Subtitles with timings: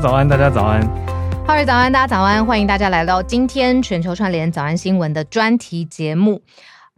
[0.00, 0.80] 早安，大家早安。
[1.44, 6.40] 哈瑞早安，大家早安，欢迎大家来到今天全球串联早安新闻的专题节目。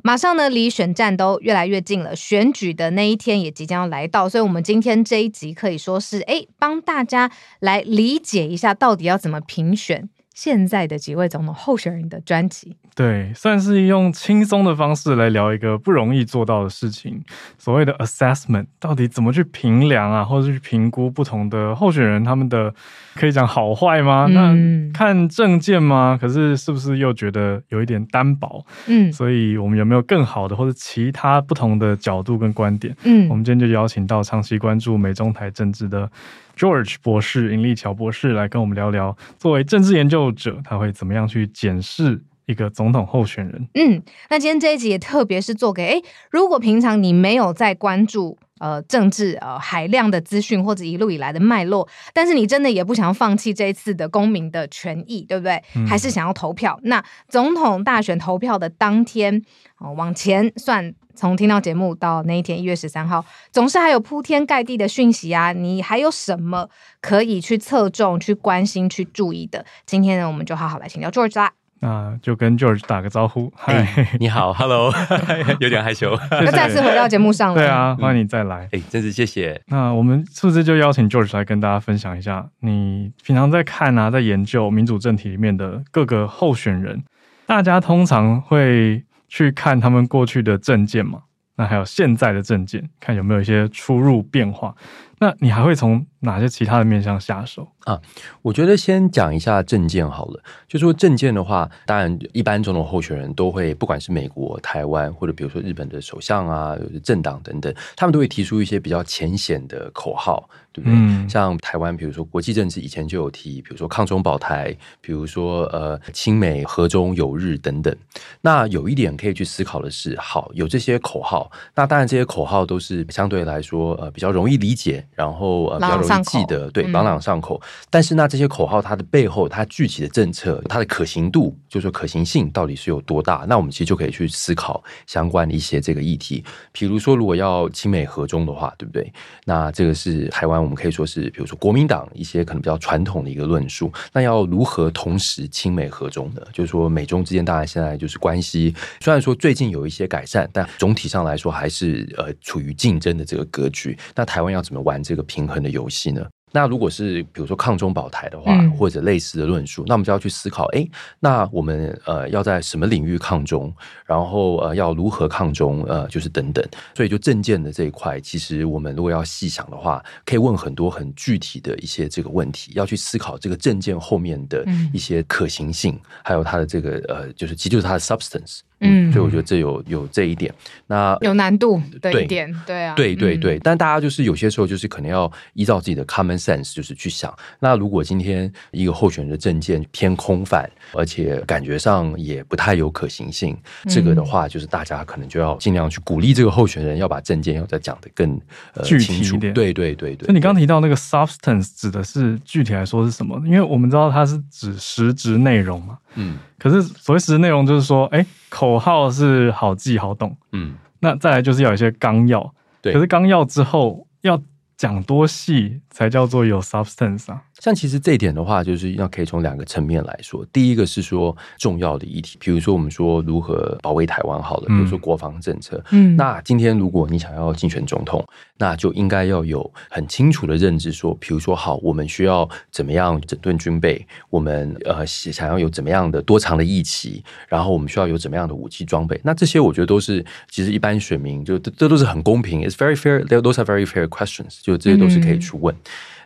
[0.03, 7.30] 马上呢，离选战都越来越近了，选举的那一天也即将要来到，所以，我们今天这一集可以说是，哎，帮大家
[7.61, 12.77] 来理解一下，到底要怎么评选现在的几位总统候选人的专辑。
[12.95, 17.23] 对，算是用轻松的方式来聊一个不容易做到的事情。
[17.57, 22.75] 所谓的 assessment，到底怎么去评量啊，或者去评估不同的候选人他们的
[23.15, 24.27] 可以讲好坏吗？
[24.29, 26.19] 嗯、那看证件吗？
[26.21, 28.65] 可是是不是又觉得有一点单薄？
[28.87, 32.95] 嗯，所以我们有没有更好的或者其他不同的角度跟观点？
[33.05, 36.11] 嗯，我们今天就邀请到长期关注美中台政治的
[36.57, 42.20] George 博士尹立巧博士来跟我们聊聊，作为政治研究者，他会怎么样去检视？
[42.51, 55.62] 一个总统候选人，嗯，那今天这一集也特别是做给，哎，如果平常你没有在关注呃政治呃海量的资讯或者一路以来的脉络，但是你真的也不想要放弃这一次的公民的权益，对不对？
[55.77, 56.79] 嗯、还是想要投票？
[56.83, 59.42] 那总统大选投票的当天，
[59.79, 66.69] 哦，往前算，从听到节目到那一天一月十三号，总是还有铺天盖地的讯息啊，你还有什么
[67.01, 69.64] 可以去侧重、去关心、去注意的？
[69.87, 71.53] 今天呢，我们就好好来请教 George 啦。
[71.81, 74.92] 那就跟 George 打个招呼，嗨、欸，你好， Hello，
[75.61, 77.55] 有点害羞，那再次回到节目上了。
[77.55, 78.64] 对啊，欢迎你再来。
[78.64, 79.61] 哎、嗯欸，真是谢谢。
[79.69, 87.03] 那我们是不是就邀请 George 来跟大家分享一下，你平常在看啊，在研究民主政体里面的各个候选人，
[87.47, 91.20] 大家通常会去看他们过去的政见嘛？
[91.56, 94.75] 那还有现在的政见，看有没有一些出入变化？
[95.23, 98.01] 那你还会从哪些其他的面向下手啊？
[98.41, 100.43] 我觉得先讲一下证件好了。
[100.67, 110.97] 就说证件的话，当然一般总统候选人都会，不管是美国、台湾，或者比如说日本的首相啊、政党等等，他们都会提出一些比较浅显的口号，对不对？
[110.97, 117.95] 嗯、像台湾，比如说国际政治以前就有提，比如说抗中保台，比如说呃亲美和中友日等等。
[118.41, 125.07] 那有一点可以去思考的是，好，有这些口号，那当然这些口号都是相对来说呃比较容易理解。
[125.15, 127.61] 然后呃比较容易记得，对，朗朗上口。
[127.63, 133.44] 嗯、但是那这些口号它的背后，它具体的政策，它的可行度，就是说可行性到底是有多大？
[133.49, 136.44] 那我们其实就可以去思考相关的一些这个议题。
[136.73, 139.12] 比如说，如果要亲美和中的话，对不对？
[139.44, 143.93] 那这个是台湾，我们可以说是，比如说国民党一些可能比较传统的一个论述。
[144.12, 146.43] 那要如何同时亲美和中呢？
[146.53, 153.99] 就是说，美中之间当然现在就是关系，虽然说最近有一些改善，但总体上来说还是呃处于竞争的这个格局。
[154.15, 155.11] 那台湾要怎么玩？
[155.11, 156.25] 这个平衡的游戏呢？
[156.52, 160.84] 那如果是比如说抗中保台的话，嗯、或者类似的论述，那我们就要去思考：哎，
[161.20, 163.72] 那我们呃要在什么领域抗中？
[164.05, 165.84] 然后呃要如何抗中？
[165.84, 166.64] 呃，就是等等。
[166.94, 178.61] 所以就证件的这一块，其实我们如果要细想的话，可以问很多很具体的一些这个问题，要去思考这个证件后面的一些可行性，嗯、还有它的这个呃，就是其实就是它的 substance。
[178.81, 180.52] 嗯，所以我觉得这有有这一点，
[180.87, 183.56] 那有难度的一点，对，对啊，对对对。
[183.58, 187.35] 嗯、但大家就是有些时候就是可能要依照自己的 common sense，就是去想。
[187.58, 198.41] 那如果今天一个候选人的证件偏空泛，而且感觉上也不太有可行性，嗯、这个的话，就是大家可能就要尽量去鼓励这个候选人要把证件要再讲得更、
[198.75, 199.52] 呃、具体一点。
[199.52, 200.26] 对对对对。
[200.26, 203.41] 那你刚刚提到那个 substance 指的是具体来说是什么？
[203.44, 205.99] 因为我们知道它是指实质内容嘛。
[206.15, 206.38] 嗯。
[206.59, 214.41] 可是所谓实质内容就是说，哎，口号是好记好懂，嗯，那再来就是要有一些纲要，对，可是纲要之后要
[214.76, 217.43] 讲多细才叫做有 substance 啊？
[217.61, 220.44] 像其实这一点的话，就是要可以从两个层面来说。
[220.53, 225.81] 第一个是说重要的议题，比如说我们说如何保卫台湾好了，比如说国防政策。
[225.91, 228.26] 嗯，那今天如果你想要竞选总统，
[228.56, 239.21] 那就应该要有很清楚的认知，说，比如说好，我们需要怎么样整顿军备，我们呃想要有怎么样的多长的役期，然后我们需要有怎么样的武器装备。
[239.23, 245.75] 那这些我觉得都是其实一般选民就这都是很公平，It's very fair, those are very fair questions，就这些都是可以去问。
[245.75, 245.79] 嗯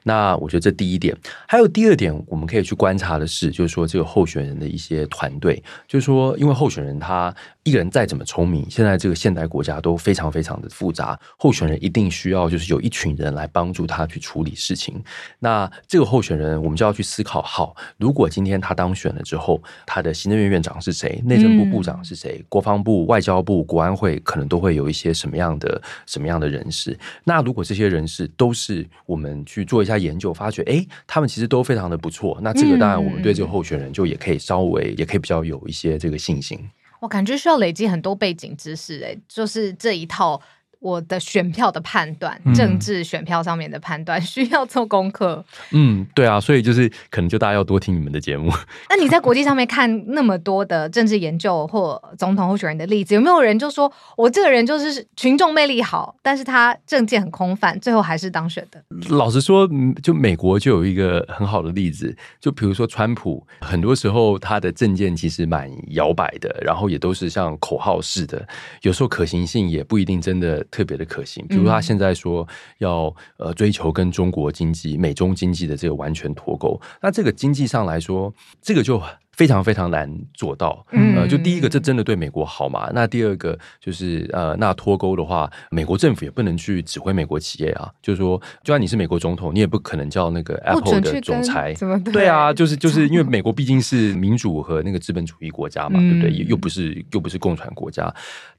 [0.06, 1.16] 那我觉得这第一点，
[1.48, 7.34] 还有第二点，我们可以去观察的是，就是说这个候选人的一些团队，就是说，因为候选人他
[7.64, 15.02] 一个人再怎么聪明，现在这个现代国家都非常非常的复杂，候选人一定需要就是有一群人来帮助他去处理事情。
[15.38, 21.20] 那这个候选人，我们就要去思考：好，如果今天他当选了之后，他的行政院院长是谁？
[21.24, 22.44] 内政部部长是谁？
[22.48, 26.96] 国防部、外交部、国安会可能都会有一些什么样的什么样的人士？
[27.24, 29.94] 那如果这些人士都是我们去做一下。
[30.04, 32.36] 研究发觉，哎，他们其实都非常的不错。
[32.42, 36.58] 那这个当然，我们对这个候选人就也可以稍微，嗯、也可以比较有一些这个信心。
[37.04, 40.40] 我感觉需要累积很多背景知识，哎，就是这一套
[40.84, 45.42] 我的选票的判断，嗯、政治选票上面的判断 需要做功课。
[45.70, 48.52] 嗯，对啊，所以就是可能就大家要多听你们的节目。
[48.90, 58.84] 那你在国际上面看那么多的政治研究或总统候选人的例子，有没有人就说我这个人就是群众魅力好，但是他政见很空泛，最后还是当选的？
[59.08, 59.66] 老实说，
[60.02, 68.46] 就美国就有一个很好的例子，就比如说川普，很多时候他的政见其实蛮摇摆的，然后也都是像口号式的，
[68.82, 71.46] 有时候可行性也不一定真的特别的可行。
[71.46, 72.46] 比如他现在说
[72.78, 79.00] 要呃追求跟中国经济、美中经济的这个完全脱钩，那这个经济上来说，这个就。
[79.36, 82.88] 非常非常难做到，呃，就第一个，这真的对美国好吗？
[82.94, 87.90] 那第二个就是，呃，那脱钩的话，美国政府也不能去指挥美国企业啊。
[88.00, 92.12] 就是说，就算你是美国总统，你也不可能叫那个 Apple 的总裁，怎么对？
[92.12, 96.30] 对啊，就是就是因为美国毕竟是民主和那个资本主义国家嘛，对不对？
[96.48, 98.12] 又不是又不是共产国家。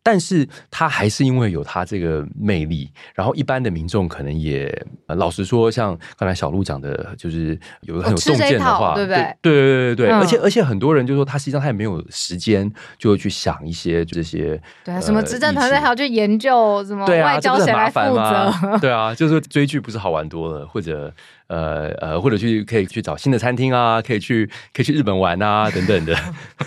[0.04, 4.72] 但是他还是因为有他这个魅力，然后一般的民众可能也
[5.08, 9.36] 老实说，像刚才小路讲的，就是有个很有洞见的话，对不对？
[9.42, 18.78] 对对对对对，而且而且很多人就说他实际上他也没有时间，就会去想一些这些，对啊，什么执政团队还要去研究什么外交谁来负责？
[18.82, 21.14] 对啊，就是追剧不是好玩多了，或者。
[21.48, 26.18] 呃呃，或者去可以去找新的餐厅啊，可以去可以去日本玩啊，等等的。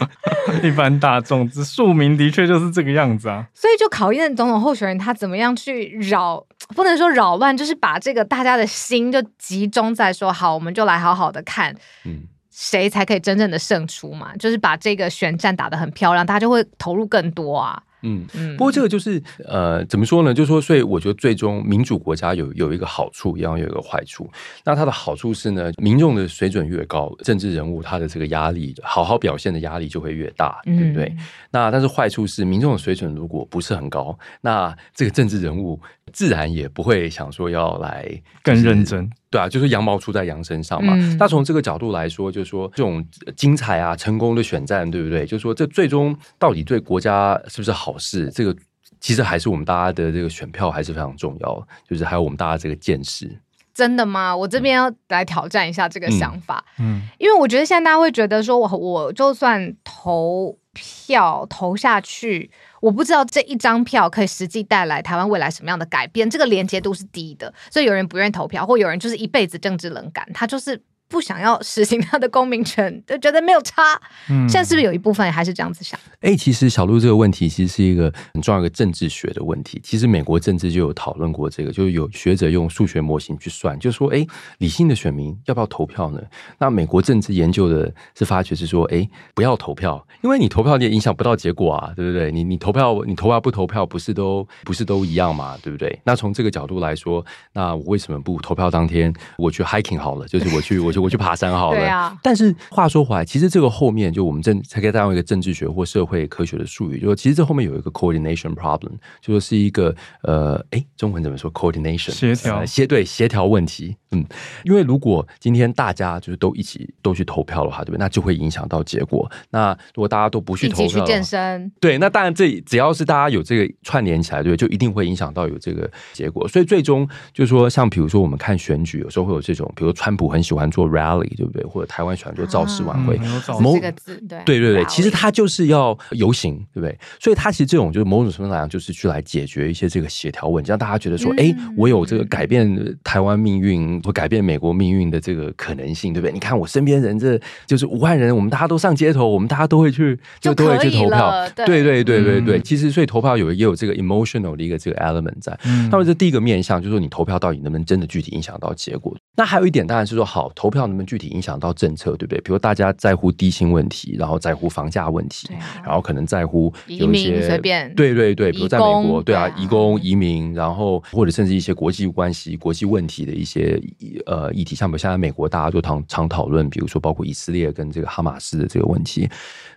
[0.63, 3.45] 一般大众之庶民的确就是这个样子啊。
[3.53, 6.47] 所以就考验总统候选人他怎么样去扰，
[6.77, 11.75] 不能说扰乱，就是把这个大家的心就集中在说好，我们就来好好的看，
[12.05, 12.23] 嗯，
[12.61, 14.35] 谁才可以真正的胜出嘛？
[14.37, 17.81] 就是把这个选战打得很漂亮，大家就会投入更多啊。
[18.03, 18.27] 嗯，
[18.57, 20.35] 不过这个就是呃，怎么说呢？
[20.35, 24.29] 就是说，所以我觉得最终民主国家有有一个好处，一样有一个坏处。
[24.65, 31.07] 那它的好处是呢，民众的水准越高，政治人物他的这个压力，好好表现的压力就会越大，对不对？
[31.07, 31.19] 嗯、
[31.53, 35.81] 那但是坏处是，民众的水准如果不是很高，那这个政治人物
[36.13, 38.09] 自然也不会想说要来
[38.43, 39.09] 更认真。
[39.31, 40.95] 对啊，就是羊毛出在羊身上嘛。
[40.97, 43.05] 嗯、那从这个角度来说，就是说这种
[43.37, 45.27] 精彩啊、成功的选战，对不对？
[45.27, 48.31] 就是说这最终到底对国家是不是好事？
[48.31, 48.57] 这个
[49.01, 53.39] 其实还是我们大家的这个选票还是非常重要，就是还有我们大家这个见识。
[53.75, 54.37] 真的吗？
[54.37, 56.65] 我这边要来挑战一下这个想法。
[56.79, 62.51] 嗯，因为我觉得现在大家会觉得说我我就算投票投下去。
[62.81, 70.83] 我不知道这一张票可以实际带来台湾未来什么样的改变，这个连接度是低的，所以有人不愿意投票，或有人就是一辈子政治冷感，他就是。
[71.09, 73.83] 不想要实行他的公民权， 就觉得没有差。
[74.29, 75.99] 嗯，现在是不是有一部分还是这样子想？
[76.21, 79.81] 哎、欸，其实小鹿这个问题其实是一个很重要的政治学的问题。
[79.83, 84.29] 其实美国政治就有讨论过这个，就是有学者用数学模型去算，就说，哎、欸，
[84.59, 86.21] 理性的选民要不要投票呢？
[86.59, 92.31] 那美国政治研究的是发觉是说，哎、欸，不要投票，因为你投票你也影响不到结果啊，对不对？
[92.31, 95.99] 你你投票，你投票不投票，不是都不是都一样嘛，对不对？
[96.05, 100.27] 那从这个角度来说，那我为什么不投票当天我去 hiking 好了？
[100.27, 101.79] 就是我去， 我就我去爬山好了。
[101.79, 102.19] 对啊。
[102.23, 108.91] 但是话说回来，其实这个后面就我们政才可以再用一个政治学或社会科学的术语，就是说其实这后面有一个 coordination problem，
[109.21, 113.97] 就说是一个呃，哎，中文怎么说？coordination 协调协对协调问题。
[114.11, 114.25] 嗯，
[114.65, 117.99] 因为如果今天大家就是都一起都去投票的话，对不对？
[117.99, 119.31] 那就会影响到结果。
[119.51, 126.49] 那如果大家都不去投票，去健身，对，那当然这只要是大家有这个串联起来，对，就一定会影响到有这个结果。
[126.49, 131.29] 所以最终就是说，像比如说我们看选举，有时候会有这种，比如川普很喜欢做 rally。
[131.39, 131.63] 对不对？
[131.65, 133.17] 或者台湾喜欢做造势晚会，
[133.61, 136.99] 某、啊、个字，对对对对，其实他就是要游行，对不对？
[137.21, 146.33] 所以他其实这种就是某种程度来讲，就是去来解决一些这个协调问题，让大家觉得说，哎、嗯，我有这个改变台湾命运或改变美国命运的这个可能性，对不对？
[146.33, 151.49] 你看我身边人，这就是武汉人，我们大家都上街头，我们大家都会去，就都会去投票。
[151.55, 155.57] 对对对对对对，其实所以投票有也有这个 emotional 的一个这个 element 在。
[155.65, 159.17] 嗯、那么这第一个面向就是说，你投票到底能不能真的具体影响到结果？
[159.37, 162.41] 那还有一点当然是说，好，投票能不能具体影响到政策，对不对？
[162.43, 173.81] 比如大家在乎低薪问题，然后在乎房价问题，啊、然后可能在乎有一些随便对对对，比如在美国，对啊，对啊，移工移民，然后或者甚至一些国际关系、国际问题的一些
[174.27, 179.29] 呃议题，像比如现在美国大家就常常讨论，比如说包括以色列跟这个哈马斯的这个问题。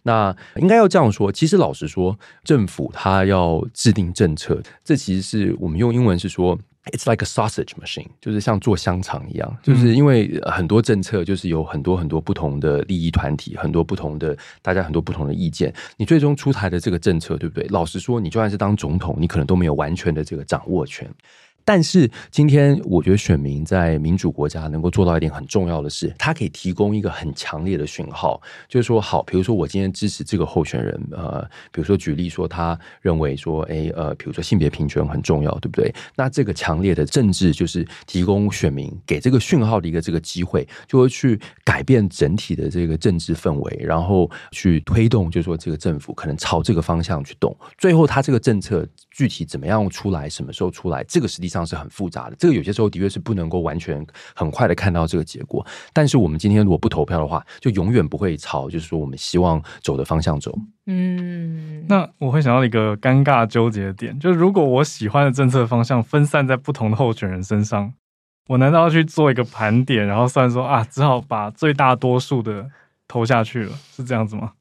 [0.04, 6.58] 那应该要这样说，其实老实说，政府它要制定政策，这其实是我们用英文是说。
[6.86, 17.68] It's like a sausage machine，就是像做香肠一样，就是因为很多政策就是有很多很多不同的利益团体，很多不同的大家很多不同的意见，你最终出台的这个政策，对不对？
[17.70, 21.08] 老实说，你就算是当总统，你可能都没有完全的这个掌握权。
[21.64, 31.42] 但是今天，我觉得选民在民主国家能够做到一点很重要的事，他可以提供一个很强烈的讯号，就是说，好，比如说我今天支持这个候选人，呃，
[31.72, 35.94] 比如说举例说，他认为说，哎，呃，比如说性别平权很重要，对不对？
[36.16, 55.66] 那这个强烈的政治就是提供选民给这个讯号的一个这个机会，就会去改变整体的这个政治氛围，然后去推动，就是说这个政府可能朝这个方向去动，最后他这个政策具体怎么样出来，什么时候出来，这个实际上是很复杂的，这个有些时候的确是不能够完全很快的看到这个结果。
[55.94, 60.58] 但是我们今天如果不投票的话，就永远不会朝就是说我们希望走的方向走。
[60.88, 67.94] 嗯，那我会想到一个尴尬纠结的点，就是如果我喜欢的政策方向分散在不同的候选人身上，
[68.48, 72.68] 我难道要去做一个盘点，然后算说啊，只好把最大多数的
[73.08, 74.54] 投下去了，是这样子吗？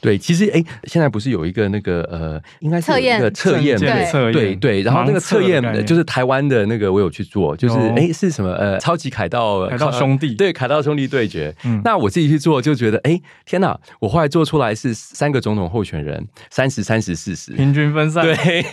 [0.00, 11.54] 对，其实哎，现在不是有一个那个呃，应该是有一个测验，对对对，然后那个测验就是台湾的那个，我有去做，就是哎是什么呃，超级凯道凯道兄弟，对，凯道兄弟对决。
[11.84, 13.78] 那我自己去做就觉得，哎，天哪！
[14.00, 18.24] 我后来做出来是三个总统候选人，三十三十四十，平均分散。
[18.24, 18.64] 对，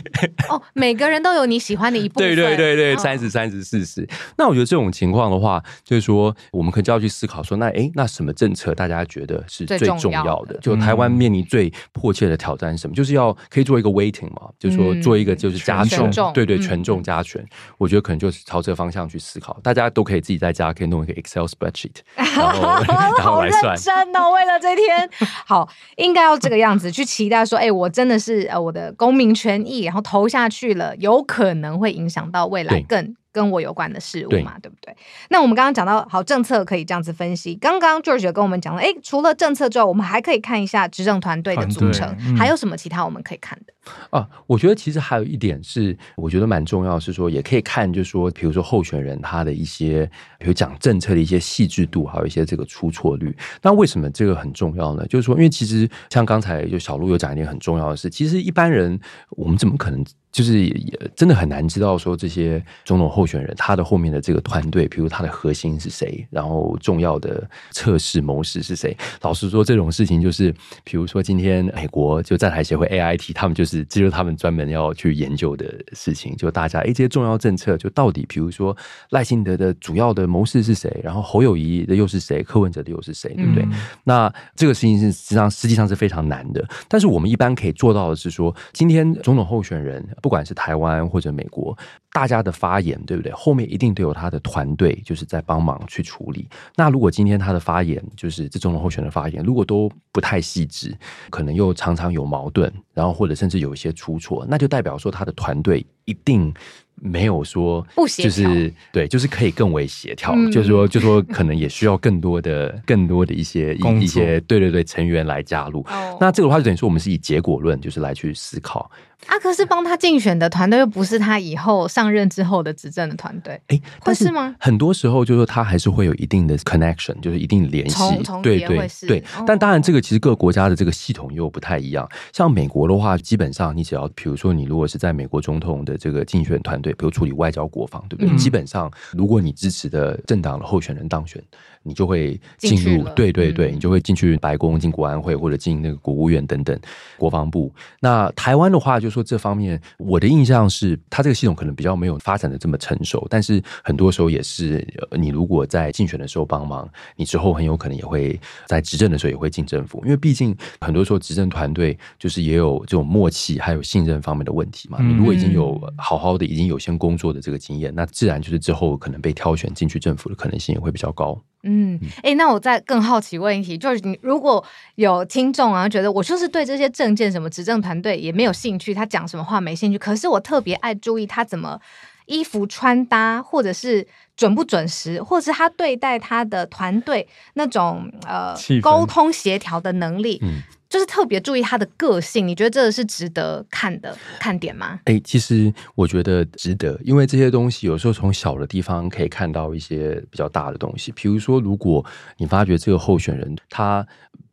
[0.49, 2.35] 哦，每个人都有你喜欢的一部分。
[2.35, 4.07] 对对对对，三十三十四十。
[4.37, 10.57] 那我觉得这种情况的话，就是说我们可能就要去思考说，那哎，那什么政策大家觉得是最重要的？
[10.61, 11.16] 就台湾。
[11.17, 12.93] 面临最迫切的挑战是什么？
[12.95, 17.43] 就是要可以做一个 weighting 嘛，就是说做一个就是加权，对对，权重加权。
[17.77, 19.59] 我觉得可能就是朝这个方向去思考。
[19.63, 22.61] 大家都可以自己在家可以弄一个 Excel spreadsheet，然后
[23.17, 23.75] 然后来算。
[23.75, 25.09] 真的，为了这天，
[25.45, 33.15] 好，应该要这个样子去期待说，哎，我真的是呃我的公民权益，然后投下去了，有可能会影响到未来更。
[33.37, 34.97] 跟我有关的事物嘛，对，对不对？
[35.29, 37.53] 那我们刚刚讲到，好，政策可以这样子分析。
[37.55, 43.73] 刚刚 George 跟我们讲了，哎，除了政策之外，我们还可以看一下执政团队的组成，嗯、还有什么其他我们可以看的？
[44.09, 53.35] 啊，我觉得其实还有一点是，我觉得蛮重要，是说也可以看，就是说，比如说候选人他的一些，比如讲政策的一些细致度，还有一些这个出错率。
[53.61, 55.05] 那为什么这个很重要呢？
[55.07, 58.99] 就是说，因为其实像刚才就小路有讲一点很重要的事，其实一般人
[59.31, 60.03] 我们怎么可能？
[60.29, 68.95] 就是也真的很难知道说这些总统候选人他的后面的这个团队，比如他的核心是谁，然后重要的测试谋士是谁。
[69.21, 70.53] 老实说，这种事情就是，
[70.83, 76.35] 比如说今天美国就在台协会 AIT，他们就是只有他们专门要去研究的事情。
[76.35, 78.75] 就大家哎，这些重要政策就到底，比如说
[79.09, 83.63] 赖幸德的主要的谋士是谁，然后侯友谊的又是谁，柯文哲的又是谁，对不对？
[83.63, 83.71] 嗯、
[84.03, 86.63] 那这个事情是实际上实际上是非常难的。
[86.87, 90.05] 但是我们一般可以做到的是说，今天总统候选人。
[90.21, 91.77] 不管是台湾或者美国，
[92.11, 93.31] 大家的发言对不对？
[93.33, 96.47] 后面一定都有他的团队，就是在帮忙去处理。
[96.75, 100.97] 那如果今天他的发言，就是这种候选的发言，如果都不太细致，
[101.29, 106.53] 可能又常常有矛盾，然后或者甚至有一些出错，那就代表说他的团队一定。
[107.01, 115.81] 没有说不协调，就是对，就是可以更为协调，嗯、就是说，就是说，可能也需要更多的、 更多的一些一些，对对对，成员来加入。
[115.89, 118.89] 哦、那这个的话，就等于说，我们是以结果论，就是来去思考。
[119.25, 124.55] 阿克是帮他竞选的团队又不是他以后上任之后的执政的团队，哎，会是吗？
[124.59, 127.97] 很多时候就是说他还是会有一定的 connection，就是一定联系，
[128.43, 129.19] 对对对。
[129.35, 132.07] 哦、但当然，这个其实各个国家的这个系统又不太一样。
[132.31, 138.33] 像美国的话，基本上你只要，比如说你如果是在美国总统的这个竞选团队，比如处理外交、国防，对不对？
[138.33, 141.43] 嗯、基本上，如果你支持的政党的候选人当选。
[141.87, 146.77] 你就会进入，对对对，你就会进去白宫、进国安会或者进那个国务院等等
[147.17, 147.73] 国防部。
[148.01, 153.25] 那台湾的话，就说这方面，我的印象是，它这个系统可能比较没有发展的这么成熟。
[153.29, 154.85] 但是很多时候也是，
[155.17, 164.97] 你如果在竞选的时候帮忙，你之后很有可能也会在执政的时候也会进政府，因为毕竟很多时候执政团队就是也有这种默契还有信任方面的问题嘛。
[165.01, 171.39] 你如果已经有好好的已经有先工作的这个经验，那自然就是之后可能被挑选进去政府的可能性也会比较高。
[171.67, 174.63] 嗯，哎、欸，那我再更好奇问一题，就是你如果
[174.95, 181.79] 有听众啊，觉得我就是对这些证件什么执政团队也没有兴趣，他讲什么话没兴趣，可是我特别爱注意他怎么
[182.25, 190.39] 衣服穿搭，或者是准不准时，或者是他对待他的团队那种呃沟通协调的能力。
[190.41, 194.99] 嗯就是特别注意他的个性，你觉得这个是值得看的看点吗？
[195.05, 201.11] 哎、其实我觉得值得，因为这些东西有时候从小的地方可以看到一些比较大的东西。
[201.11, 202.05] 比如说，如果
[202.37, 204.05] 你发觉这个候选人他，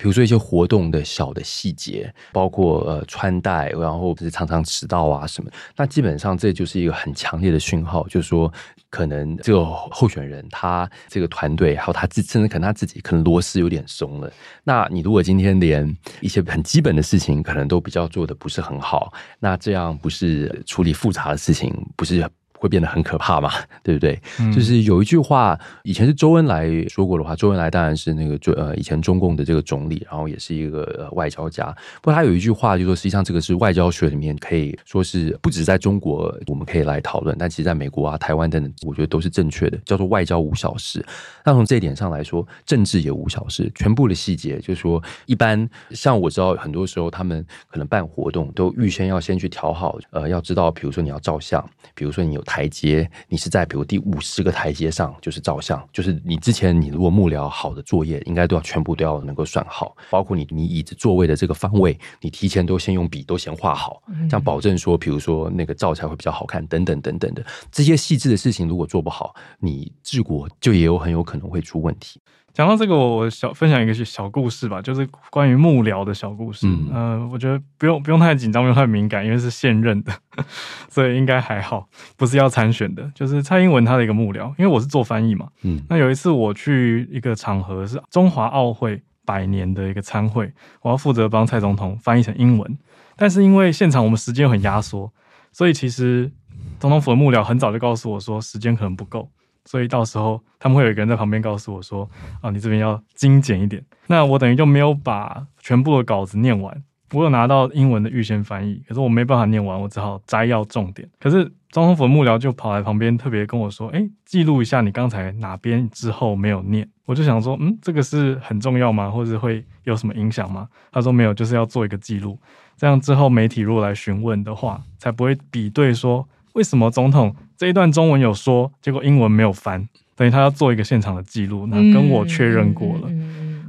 [0.05, 8.53] 比如说一些活动的小的细节，包括呃穿戴，然后不是常常迟到啊什么，那基本上这就是一个很强烈的讯号，就是说。
[8.91, 14.33] 可能这个候选人他这个团队还有他自甚至可能他自己可能螺丝有点松了。
[14.63, 15.85] 那你如果今天连
[16.21, 22.25] 一些很基本的事情可能都比较做得不是很好，那这样不是处理复杂的事情，不是
[22.59, 23.51] 会变得很可怕嘛，
[23.83, 24.19] 对不对？
[24.41, 27.35] 嗯、就是有一句话，以前是周恩来说过的话。
[27.37, 31.67] 周恩来当然是那个呃以前中共的这个总理，然后也是一个、呃、外交家。
[32.01, 41.05] 不过他有一句话，就说实际上这个是外交学里面可以说是不止在中国我们可以来讨论，但其实在美国啊、台湾等等，我觉得都是正确的，叫做外交无小事。
[41.45, 43.71] 那从这一点上来说，政治也无小事。
[43.75, 51.63] 全部的细节，就是说一般像我知道，很多时候他们可能办活动都预先要先去调好，呃，要知道，比如说你要照相，
[51.97, 52.44] 比如说你有。
[52.45, 67.45] 台阶，你是在比如第五十个台阶上，就是照相，就是你之前你如果幕僚好的作业，应该都要全部都要能够算好，包括你你椅子座位的这个方位，你提前都先用笔都先画好，这样保证说，比如说那个照起来会比较好看，等等等等的。
[67.73, 72.21] 这些细致的事情，如果做不好，你治国就也有很有可能会出问题。
[72.55, 76.69] 讲到这个，我小分享一个小故事吧，就是关于幕僚的小故事。
[76.69, 80.13] 嗯、呃，我觉得不用不用太紧张，不用太敏感，因为是现任的，
[80.89, 83.11] 所以应该还好，不是要参选的。
[83.13, 85.49] 就是蔡英文他的一个幕僚，因为我是做翻译嘛。
[85.63, 92.79] 嗯，那有一次我去一个场合是中华奥会百年的一个参会，我要负责帮蔡总统翻译成英文，
[93.17, 95.13] 但是因为现场我们时间很压缩，
[95.51, 96.31] 所以其实
[96.79, 99.29] 总统府的幕僚很早就告诉我说时间可能不够。
[99.65, 102.09] 所以到时候他们会有一个人在旁边告诉我说
[102.41, 106.83] ：“啊，你这边要精简一点。”那我等于就没有把全部的稿子念完。
[107.13, 111.09] 我有拿到英文的预先翻译，可是我没办法念完，我只好摘要重点。
[111.21, 119.11] 可是总统府的幕僚就跑来旁边特别跟我说：“哎，记录一下你刚才哪边之后没有念。”我就想说：“嗯，这个是很重要吗？
[119.11, 122.37] 或者会有什么影响吗？”他说：“没有，就是要做一个记录，
[122.77, 129.89] 这样之后媒体如果来询问的话，才不会比对说。”为什么总统这一段中文有说，结果英文没有翻？
[130.17, 133.11] 等于他要做一个现场的记录，那跟我确认过了，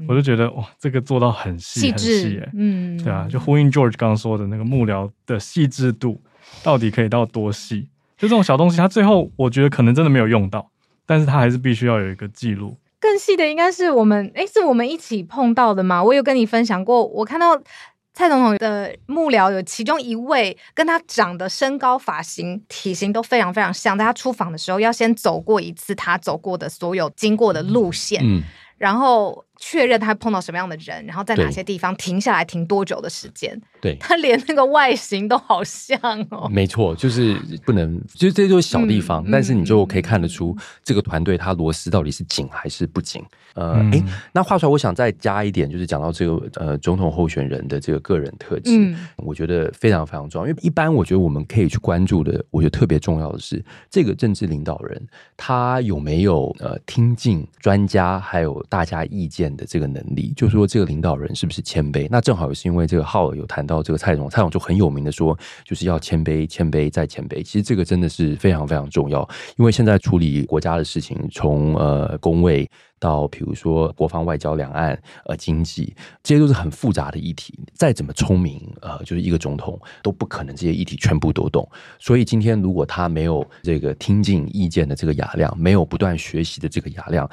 [0.07, 6.21] 我就觉得哇，这个做到很细很细哎，嗯，对啊，就呼应 George 刚刚说的那个幕僚的细致度，
[6.61, 7.87] 到底可以到多细？
[8.17, 10.69] 就这种小东西，他最后我觉得可能真的没有用到，
[11.05, 12.77] 但是他还是必须要有一个记录。
[12.99, 16.03] 更细的应该是我们，诶，是我们一起碰到的吗？
[16.03, 17.61] 我有跟你分享过，我看到。
[18.15, 28.41] 蔡总统的幕僚有其中一位跟他长得身高、发型、体型都非常非常像，在他出访的时候要先走过一次他走过的所有经过的路线，嗯，
[28.79, 29.44] 然后。
[29.67, 33.59] 确认他碰到什么样的人，然后在哪些地方停下来，停多久的时间？
[33.81, 35.99] 对， 他连那个外形都好像
[36.29, 36.47] 哦。
[36.47, 43.23] 没错，就是不能，就是这就是小地方，嗯、但是你就可以看得出这个团队他螺丝到底是紧还是不紧。
[43.55, 50.47] 呃，哎、嗯，那话说，我想再加一点，就是讲到这个呃总统候选人的这个个人特质，嗯、我觉得非常非常重要。
[50.47, 55.01] 因为一般我觉得我们可以去关注的，我觉得特别重要的是这个政治领导人
[55.35, 59.54] 他有没有呃听进专家还有大家意见。
[59.55, 62.07] 的这个能力，就是说这个领导人是不是谦卑？
[62.09, 67.43] 那正好也是因为这个浩尔有谈到这个蔡总，蔡总就很有名的说，就是要谦卑、谦卑再谦卑。
[67.43, 77.57] 其实这个真的是非常非常重要，因为现在处理国家的事情，从呃公位到比如说国防、外交、两岸、呃经济，这些都是很复杂的议题。
[77.73, 81.67] 再怎么聪明，呃，就是一个总统都不可能这些议题全部都懂。
[81.99, 87.29] 所以今天如果他没有这个听进意见的这个雅量，没有不断学习的这个雅量。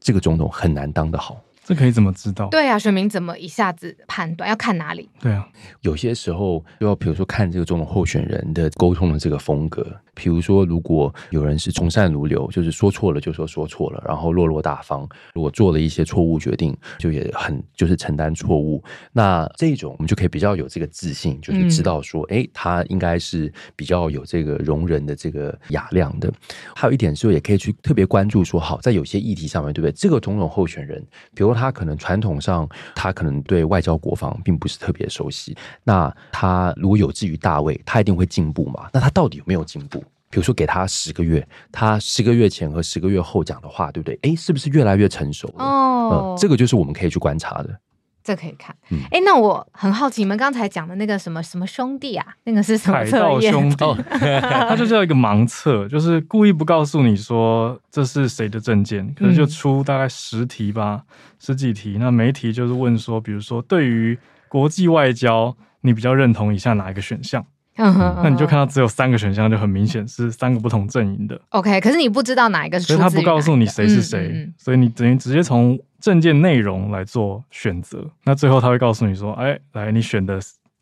[0.00, 1.36] 这个总统很难当得好，
[1.68, 2.48] 这可以怎么知道？
[2.48, 4.48] 对啊，选民怎么一下子判断？
[4.48, 5.06] 要看哪里？
[5.20, 5.46] 对啊，
[5.82, 9.86] 有些时候就要比如说看这个总统候选人的沟通的这个风格。
[10.14, 18.82] 比如说，如果有人是从善如流，就是说错了就说说错了，然后落落大方；如果做了一些错误决定，就也很就是承担错误。
[19.12, 26.32] 那这种我们就可以比较有这个自信，就是知道说，哎、嗯，他应该是比较有这个容忍的这个雅量的。
[26.74, 29.92] 还有一点是，也可以去特别关注说，好，在有些议题上面对不对？
[29.92, 31.00] 这个总统候选人，
[31.32, 38.88] 比如他可能传统上他可能对外交国防并不是特别熟悉，那他如果有志于大位，他一定会进步嘛？
[38.92, 40.02] 那他到底有没有进步？
[40.30, 44.18] 比如说，给他十个月，他十个月前和十个月后讲的话，对不对？
[44.20, 45.64] 哎，是不是越来越成熟了？
[45.64, 47.80] 哦、呃，这个就是我们可以去观察的。
[48.28, 48.76] 这可以看。
[49.10, 53.50] 哎、嗯，那我很好奇，你们刚才讲的那个什么什么兄弟啊，那个是什么测验？
[53.50, 54.02] 海盗兄弟，
[54.68, 61.96] 他就叫一个盲测，就是故意不告诉你说这是谁的证件，可是就出大概十题吧，嗯、十几题。
[61.98, 67.42] 那每一题就是问说，比如说对于国际外交，你比较认同以下哪一个选项？
[67.78, 71.40] 嗯哼，那你就看到只有三个选项，就很明显是三个不同阵营的。
[71.50, 78.04] OK，可是你不知道哪一个是，所以他不告诉你谁是谁，嗯嗯、所以你等于直接从证件内容来做选择。
[78.24, 80.40] 那最后他会告诉你说：“哎，来，你选的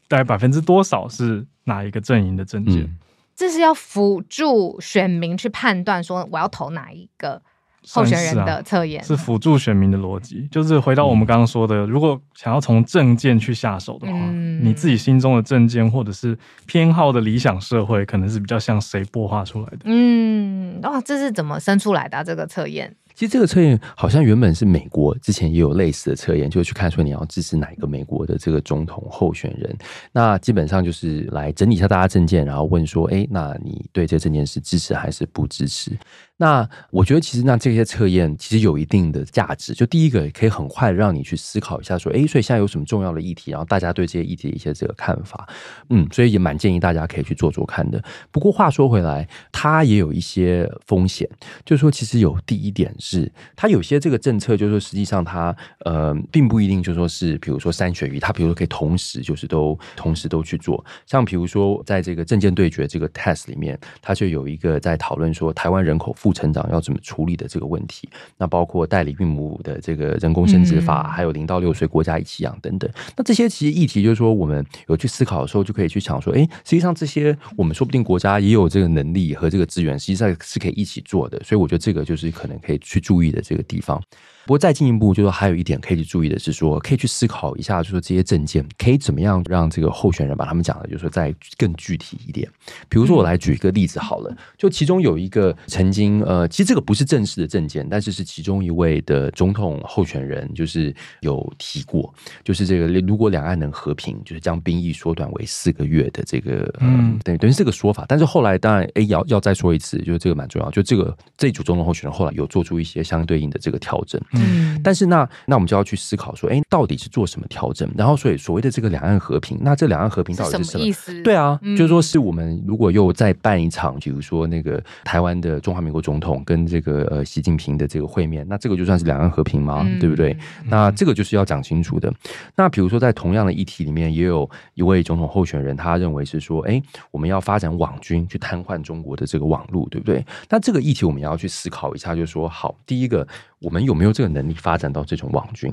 [0.08, 2.96] 大概百分之多少是哪一个阵营的证件？”嗯、
[3.34, 7.42] 这是要辅助选民去判断说我要投哪一个
[7.90, 10.48] 候选人的测验，是辅、啊、助选民的逻辑。
[10.50, 14.12] 就是回到我们刚刚说的，嗯、如果想要从政见去下手的话。
[14.56, 19.80] 你自己心中的政见或者是偏好的理想社会，可能是比较像谁擘画出来的？
[19.84, 22.96] 嗯，哇，这是怎么生出来的、啊、这个测验？
[23.16, 29.74] 其实这个测验好像原本是美国之前也有类似的测验，就去看说你要支持哪一个美国的这个总统候选人。
[30.12, 35.90] 那基本上就是来整理一下大家证件，然后问说，哎，那你对这个政见是支持还是不支持？
[36.38, 39.72] 那我觉得其实那这些测验其实有一定的价值。
[39.72, 45.48] 就第一个可以很快让你去思考一下，说，哎，所以现在有什么重要的议题，然后大家对这些议题的一些这个看法，
[45.88, 48.04] 嗯，所以也蛮建议大家可以去做做看的。
[48.30, 51.26] 不过话说回来，它也有一些风险，
[51.64, 53.86] 就是说其实有第一点是它有。
[53.86, 60.84] 些这个政策，就是说，实际上它呃，并不一定就说是，比如说三选一，它比如说可以同时就是都同时都去做。
[61.06, 68.08] 像比如说，在这个证件对决这个 test 里面，它就有一个在讨论说，台湾人口负成长要怎么处理的这个问题。
[68.36, 72.90] 那包括代理孕母的这个人工生殖法，还有零到六岁国家一起养等等。
[73.16, 81.40] 那这些其实议题，就是说我们有去思考的时候，就可以去想说，哎，实际上这些我们说不定国家也有这个能力和这个资源，实际上是可以一起做的。
[81.44, 84.02] 所以我觉得这个就是可能可以去去注意的这个地方。
[84.46, 92.48] 不过再进一步，就是说还有一点可以去注意的是说，可以去思考一下，就是说这些证件可以怎么样让这个候选人把他们讲的，就是说再更具体一点。
[92.88, 108.04] 比如说，我来举一个例子好了，就其中有一个曾经呃，其实这个不是正式的证件，但是是其中一位的总统候选人就是有提过，就是这个如果两岸能和平，就是将兵役缩短为四个月的这个，嗯，等于等于这个说法。
[108.08, 114.20] 但是后来当然，哎，要要再说一次，就是这个蛮重要，就这个这组总统候选人后来有做出一些相对应的这个调整。
[114.38, 117.88] 嗯，但是那那我们就要去思考说，哎，到底是做什么调整？
[117.96, 121.22] 然后，所以所谓的这个两岸和平，那这两岸和平到底是什么，意思？
[121.22, 129.82] 对啊，嗯、就是说是我们如果又再办一场，比如说那个台湾的中华民国总统跟这个呃习近平的这个会面，那这个就算是两岸和平吗？
[129.86, 130.36] 嗯、对不对？
[130.64, 132.12] 那这个就是要讲清楚的。
[132.54, 140.24] 那比如说在同样的议题里面，也有一位总统候选人，他认为是说，哎，我们要发展网军去瘫痪中国的这个网络，对不对？
[140.48, 143.26] 那这个议题我们也要去思考一下，就是说，好，第一个。
[143.58, 145.72] 我们有没有这个能力发展到这种网军？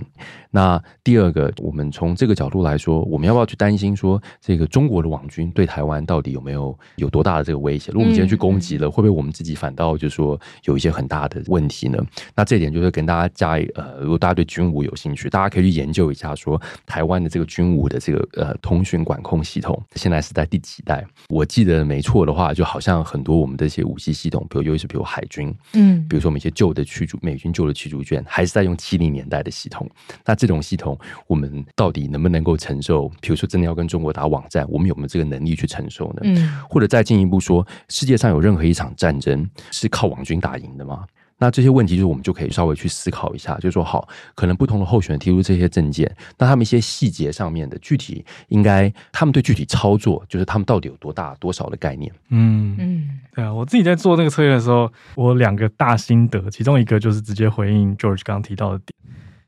[0.51, 7.91] 那第二个，我们从这个角度来说，我们要不要去担心说，这个中国的网军对台湾到底有没有有多大的这个威胁？
[7.91, 11.97] 如果我们今天去攻击了，会不会我们自己反倒就是说有一些很大的问题呢？
[12.35, 21.05] 那这点就是跟大家加呃，如果大家对军武有兴趣，大家可以去研究一下，说台湾的这个军武的这个呃通讯管控系统现在是在第几代？
[21.29, 27.73] 我记得没错的话，就好像很多我们的一些武器系统，比如尤其是比如海军，嗯，比如说我们一些旧的驱逐美军旧的。
[27.73, 29.89] 驱逐舰还是在用七零年代的系统，
[30.25, 33.09] 那这种系统我们到底能不能够承受？
[33.21, 36.21] 比如说，真的要跟中国打网站，我们有没有这个能力去承受呢？
[36.23, 41.05] 嗯，或者再进一步说，世界上有任何一场战争是靠网军打赢的吗？
[41.43, 52.09] 那这些问题，就是我们就可以稍微去思考一下，就是说，好，可能不同的候选人提出这些政见，那他们一些细节上面的具体，应该他们对具体操作，就是他们到底有多大多少的概念？
[52.29, 58.95] 嗯嗯，对啊，我自己在做那个测验的时候，我两个大心得，其中一个就是直接回应 George 刚刚提到的点，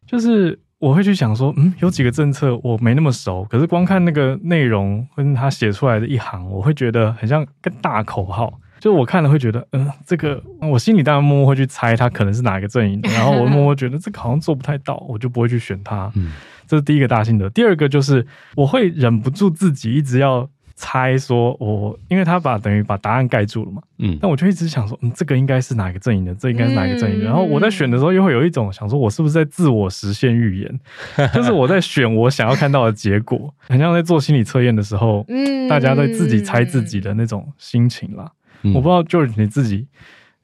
[0.06, 8.60] 就是我会去想说，嗯，有几个政策我没那么熟，可是光看那个内容跟他写出来的一行，我会觉得很像个大口号。
[8.86, 16.12] 就我看了会觉得，嗯、呃，这个我心里当然默默会去猜他可能是哪一个阵营的， 然后我默默觉得这个好像做不太到，我就不会去选他。
[16.14, 16.34] 嗯，
[16.68, 17.50] 这是第一个大心得。
[17.50, 26.36] 第二个就是我会忍不住自己一直要猜说，我因为他把等于把答案盖住了嘛，嗯，但我就一直想说，嗯，这个应该是哪个阵营的？
[26.36, 27.26] 这应该是哪个阵营的？
[27.26, 30.80] 然后我在选的时候又会有一种想说，我是不是在自我实现预言？
[31.34, 38.32] 就是我在选我想要看到的结果，很像在做心理测验的时候，嗯，大家在自己猜自己的那种心情啦。
[38.74, 39.88] 我不知道，就是你自己，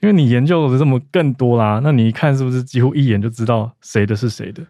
[0.01, 4.63] 因为你研究的这么更多啦，那你一看是不是几乎一眼就知道谁的是谁的？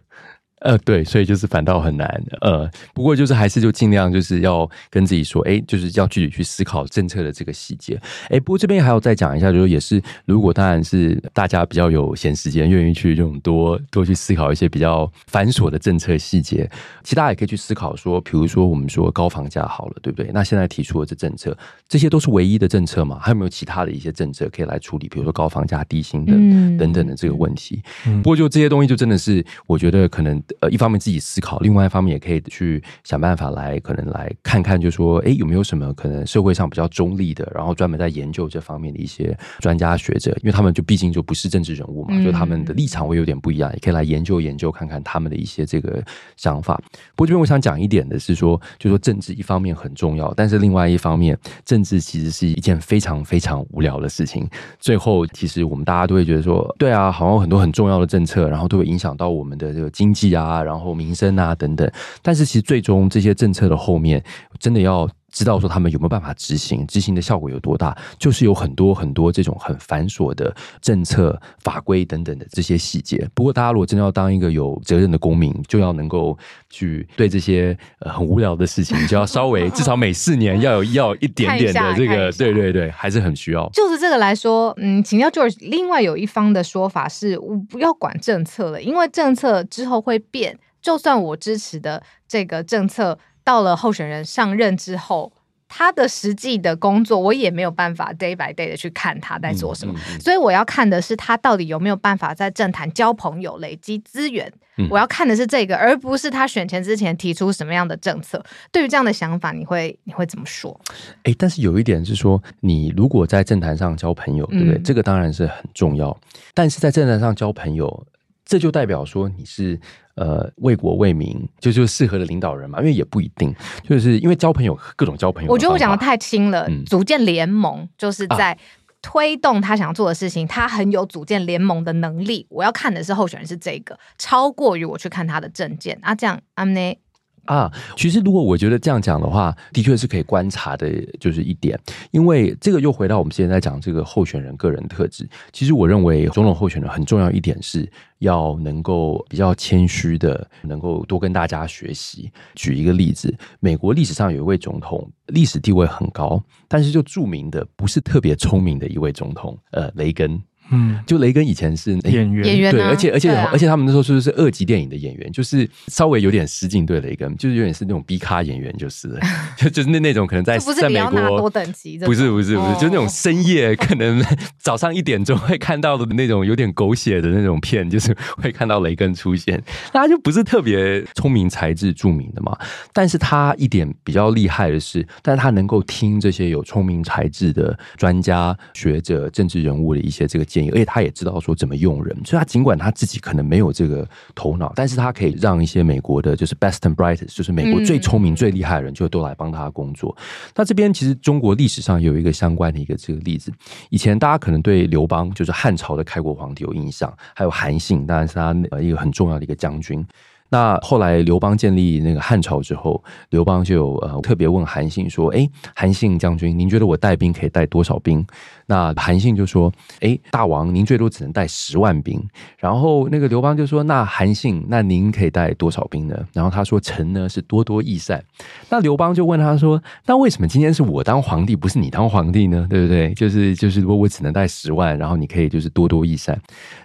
[0.62, 2.22] 呃，对，所以就是反倒很难。
[2.40, 8.00] 呃，不过就是还是就尽量就是要跟自己说，哎，就是要具体去思考政策的这个细节。
[8.28, 16.70] 哎，不过这边还要再讲一下，就是也是如果当然是大家比较有闲时间，愿意去这种多多去思考一些比较繁琐的政策细节，
[17.02, 20.30] 其实大家也可以去思考说，比如说我们说高房价好了，对不对？
[20.32, 21.56] 那现在提出的这政策，
[21.88, 23.18] 这些都是唯一的政策嘛？
[23.20, 25.08] 还有没有其他的一些政策可以来处理？
[25.08, 26.32] 比如说高房价、低薪的
[26.78, 27.82] 等等的这个问题。
[28.22, 30.40] 不过就这些东西，就真的是我觉得可能。
[30.60, 46.02] 呃，一方面自己思考，另外一方面也可以去想办法来，可能来看看，就是说，哎，有没有什么可能社会上比较中立的，然后专门在研究这方面的一些专家学者，因为他们就毕竟就不是政治人物嘛，嗯、就他们的立场会有点不一样，也可以来研究研究，看看他们的一些这个
[46.36, 46.80] 想法。
[47.14, 54.48] 不过这边我想讲一点的是说，就说政治一方面很重要，但是另外一方面，政治其实是一件非常非常无聊的事情。
[54.78, 60.41] 最后，其实我们大家都会觉得说，对啊，好像很多很重要的政策，然后都会影响到我们的这个经济啊。
[60.42, 61.90] 啊，然后民生啊等等。
[62.22, 64.22] 但是其实最终这些政策的后面，
[64.58, 65.08] 真的要。
[65.32, 73.26] 知道说他们有没有办法执行，执行的效果有多大，就是有很多很多这种很繁琐的政策法规等等的这些细节。
[73.34, 76.36] 不过，大家如果真的要当一个有责任的公民，就要能够
[76.68, 83.66] 去对这些呃很无聊的事情，就要稍微 至少每四年要有要有一点点的这个，对对对，还是很需要。
[83.72, 93.18] 就是这个来说，嗯，请教 George，另外有一方的说法是，我不要管政策了，因为政策之后会变，就算我支持的这个政策。
[93.44, 95.32] 到了候选人上任之后，
[95.68, 104.52] 他的实际的工作，我也没有办法 day by day 的去看他在做什么，嗯嗯嗯、所以我要看的是他到底有没有办法在政坛交朋友、累积资源。
[104.78, 108.42] 嗯、我要看的是这个，而不是他选前之前提出什么样的政策。
[108.70, 110.78] 对于这样的想法，你会你会怎么说？
[111.24, 114.74] 哎，但是有一点是说，你如果在政坛上交朋友，对不对？
[114.76, 116.18] 嗯、这个当然是很重要。
[116.54, 118.06] 但是在政坛上交朋友，
[118.52, 119.80] 这就代表说你是。
[120.14, 122.78] 呃，为国为民，就就适合的领导人嘛？
[122.80, 123.50] 因为也不一定，
[123.82, 125.50] 就是因为交朋友，各种交朋友。
[125.50, 126.66] 我觉得我讲的太轻了。
[126.68, 128.54] 嗯、组建联盟，就是在
[129.00, 132.46] 推动他想做的事情，啊、他很有组建联盟的能力。
[132.50, 136.14] 我要看的是候选人是这个，超过于我去看他的证件啊。
[136.14, 137.00] 这样，阿内。
[137.44, 141.78] 啊，其实如果我觉得这样讲的话，的确是可以观察的，就是一点，
[142.10, 145.28] 因为这个又回到我们现在在讲这个候选人个人特质。
[145.52, 152.30] 其实我认为总统候选人很重要一点是要能够比较谦虚的，能够多跟大家学习。
[152.54, 160.40] 举一个例子，美国历史上有一位总统，历史地位很高，但是就著名的不是特别聪明的一位总统，呃，雷根。
[160.72, 169.08] 嗯，就雷根以前是演员，演员对，而且而且而且他们那时候说是二级电影的演员，就是稍微有点失敬对雷根，就是有点是那种 B 咖演员， 就是，
[169.56, 174.24] 就就是那那种可能在在美国等级，不是不是不是，就那种深夜可能
[174.58, 182.56] 早上一点钟会看到的那种有点狗血的那种片，就是会看到雷根出现， 他就不是特别聪明才智著名的嘛，
[182.92, 190.70] 但是他一点比较厉害的是，但是他能够听这些有聪明才智的专家学者、政治人物的一些这个建议。
[190.70, 200.14] 而且他也知道说怎么用人，所以他尽管他自己可能没有这个头脑，但是他可以让一些美国的，就是 best and brightest，就是美国最聪明、最厉害的人，就都来帮他工作。
[200.18, 200.22] 嗯、
[200.56, 203.52] 那这边其实中国历史上有一个相关的一个这个例子，
[203.90, 210.04] 以前大家可能对刘邦，就是汉朝的开国皇帝有印象，还有韩信，当然是他呃一个很重要的一个将军。
[210.52, 218.22] 那后来刘邦建立那个汉朝之后，刘邦就呃特别问韩信说：“哎，韩信将军，您觉得我带兵可以带多少兵？”
[218.68, 222.22] 那韩信就说：“哎，大王，您最多只能带十万兵。”
[222.60, 228.22] 然后那个刘邦就说：“那韩信，那您可以带多少兵呢？”然后他说：“臣呢是多多益善。”
[228.68, 232.66] 那刘邦就问他说：“那为什么今天是我当皇帝，不是你当皇帝呢？
[232.68, 233.14] 对不对？
[233.14, 236.38] 就是就是，如果我只能带十万，然后你可以就是多多益善。”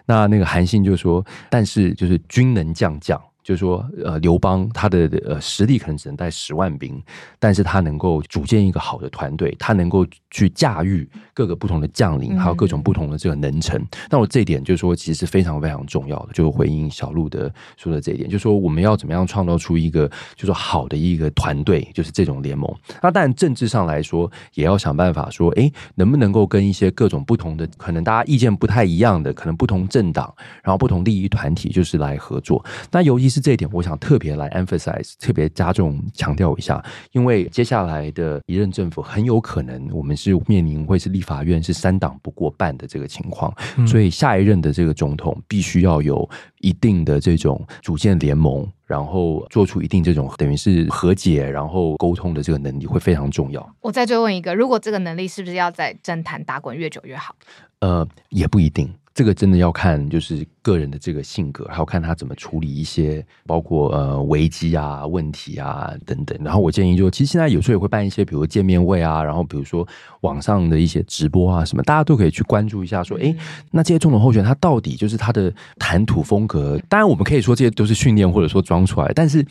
[0.07, 7.01] 那那个韩信就说：“但是就是军能将将。”就是说，呃，刘邦他的呃实力可能只能带十万兵，
[7.39, 13.81] 但是他能够组建一个好的团队，他能够去驾驭各个不同的将领，还有各种不同的这个能臣。
[14.09, 16.33] 那我这一点就是说，其实非常非常重要的。
[16.33, 22.69] 就回应小路的说的这一点，就是说我们要怎么样创造出一个就是好的一个团队，就是这种联盟。
[23.01, 32.61] 那当然政治上来说，也要想办法说，哎，能不能够跟一些各种不同的，可能大家意见不太一样的，可能不同政党，然后不同利益团体，就是来合作。
[32.91, 33.36] 那尤其是。
[33.39, 53.75] 这一点，我想特别来 emphasize，特别加重强调一下，因为接下来的一任政府很有可能，我们是面临会是立法院是三党不过半的这个情况，嗯、所以下一任的这个总统必须要有一定的这种组建联盟，然后做出一定这种等于是和解，然后沟通的这个能力会非常重要。
[53.81, 57.35] 我再追问一个，如果这个能力是不是要在政坛打滚越久越好？
[57.79, 58.91] 呃，也不一定。
[59.17, 66.37] 这个真的要看，就是个人的这个性格，还要看他怎么处理一些，包括呃危机啊、问题啊等等。
[66.39, 69.87] 然后我建议就，其实现在有时候也会办一些，比如见面会啊，然后比如说
[70.21, 73.03] 网上的一些直播啊什么，大家都可以去关注一下。
[73.03, 73.35] 说，哎，
[73.71, 76.79] 那这些总统候选人他到底就是他的谈吐风格？
[76.87, 79.43] 当然，我们可以说这些都是训练或者说装出来，但是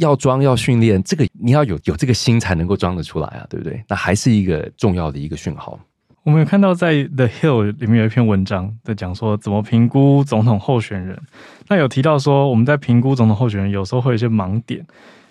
[0.00, 3.82] 要装要训练，这个你要有有这个心才能够装得出来啊，对不对？
[3.88, 5.80] 那还是一个重要的一个讯号。
[6.24, 11.20] 我们有看到在 The Hill 里面有一篇文章在讲说怎么评估总统候选人。
[11.68, 14.82] 那有提到说我们在评估总统候选人有时候会有一些盲点，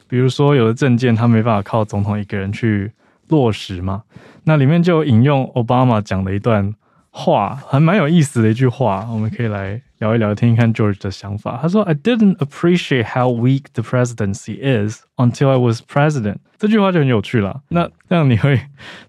[0.07, 2.91] 比如说有的政见他没办法靠总统一个人去
[3.29, 4.03] 落实嘛。
[4.43, 6.71] 那里面就引用奥巴马讲的一段
[7.09, 11.57] 话，还蛮有意思的一句话，我们可以来聊一聊，听听看 George 的想法。
[11.61, 17.61] 他说：“I didn't appreciate how weak the presidency is until I was president。”这句话就很有趣了。
[17.69, 18.59] 那这样你会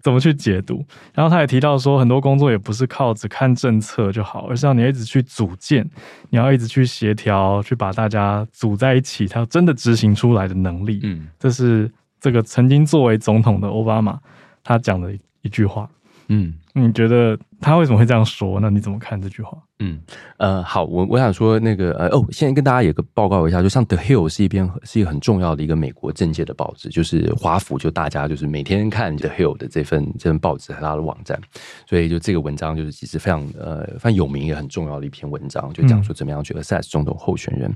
[0.00, 0.85] 怎么去解读？
[1.12, 5.85] 然后他也提到说，很多工作也不是靠只看政策就好，而是要你要一直去组建，
[6.30, 11.00] 你要一直去协调，去把大家组在一起，他真的执行出来的能力。
[11.02, 14.20] 嗯，这是这个曾经作为总统的奥巴马
[14.62, 15.90] 他讲的一句话。
[16.28, 18.58] 嗯，你觉得他为什么会这样说？
[18.58, 19.56] 那你怎么看这句话？
[19.78, 20.00] 嗯，
[20.38, 31.40] 呃，好，我我想说那个，呃，哦，现在跟大家有个报告一下，就像 The Hill 是一篇是一个很重要的一个美国政界的报纸，就是华府，就大家就是每天看 The Hill 的这份这份报纸和他的网站，
[31.88, 37.72] 所以就这个文章就是其实非常呃非常有名也很重要的一篇文章，就讲说怎么样去 assess 总统候选人。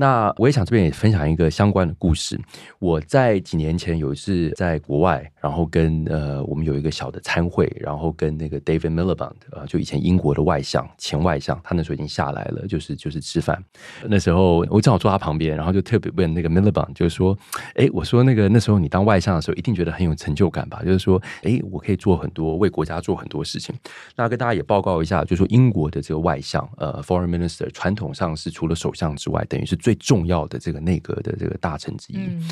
[0.00, 2.40] 那我也想这边也分享一个相关的故事。
[2.78, 13.62] 我在几年前有一次在国外，然后跟呃我们有一个小的参会，然后跟那个 David Miliband 呃就以前英国的外相前外相，他那时候已经下来了，就是就是吃饭。
[14.06, 17.36] 那时候我正好坐他旁边，然后就特别问那个 Miliband，就是说，
[17.74, 20.82] 哎，我说那个那时候你当外相的时候，一定觉得很有成就感吧？
[20.82, 23.74] 就是说，哎，我可以做很多为国家做很多事情。
[24.16, 32.48] 那跟大家也报告一下，就说英国的这个外相呃 Foreign Minister 传统上是除了首相之外，等于是最最重要的这个内阁的这个大臣之一，嗯、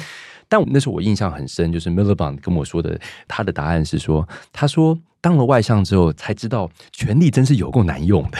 [0.48, 8.38] 但那时候我印象很深，就是 Miliband 跟我说的，他的答案是说，他说当了外相之后才知道，权力真是有够难用的。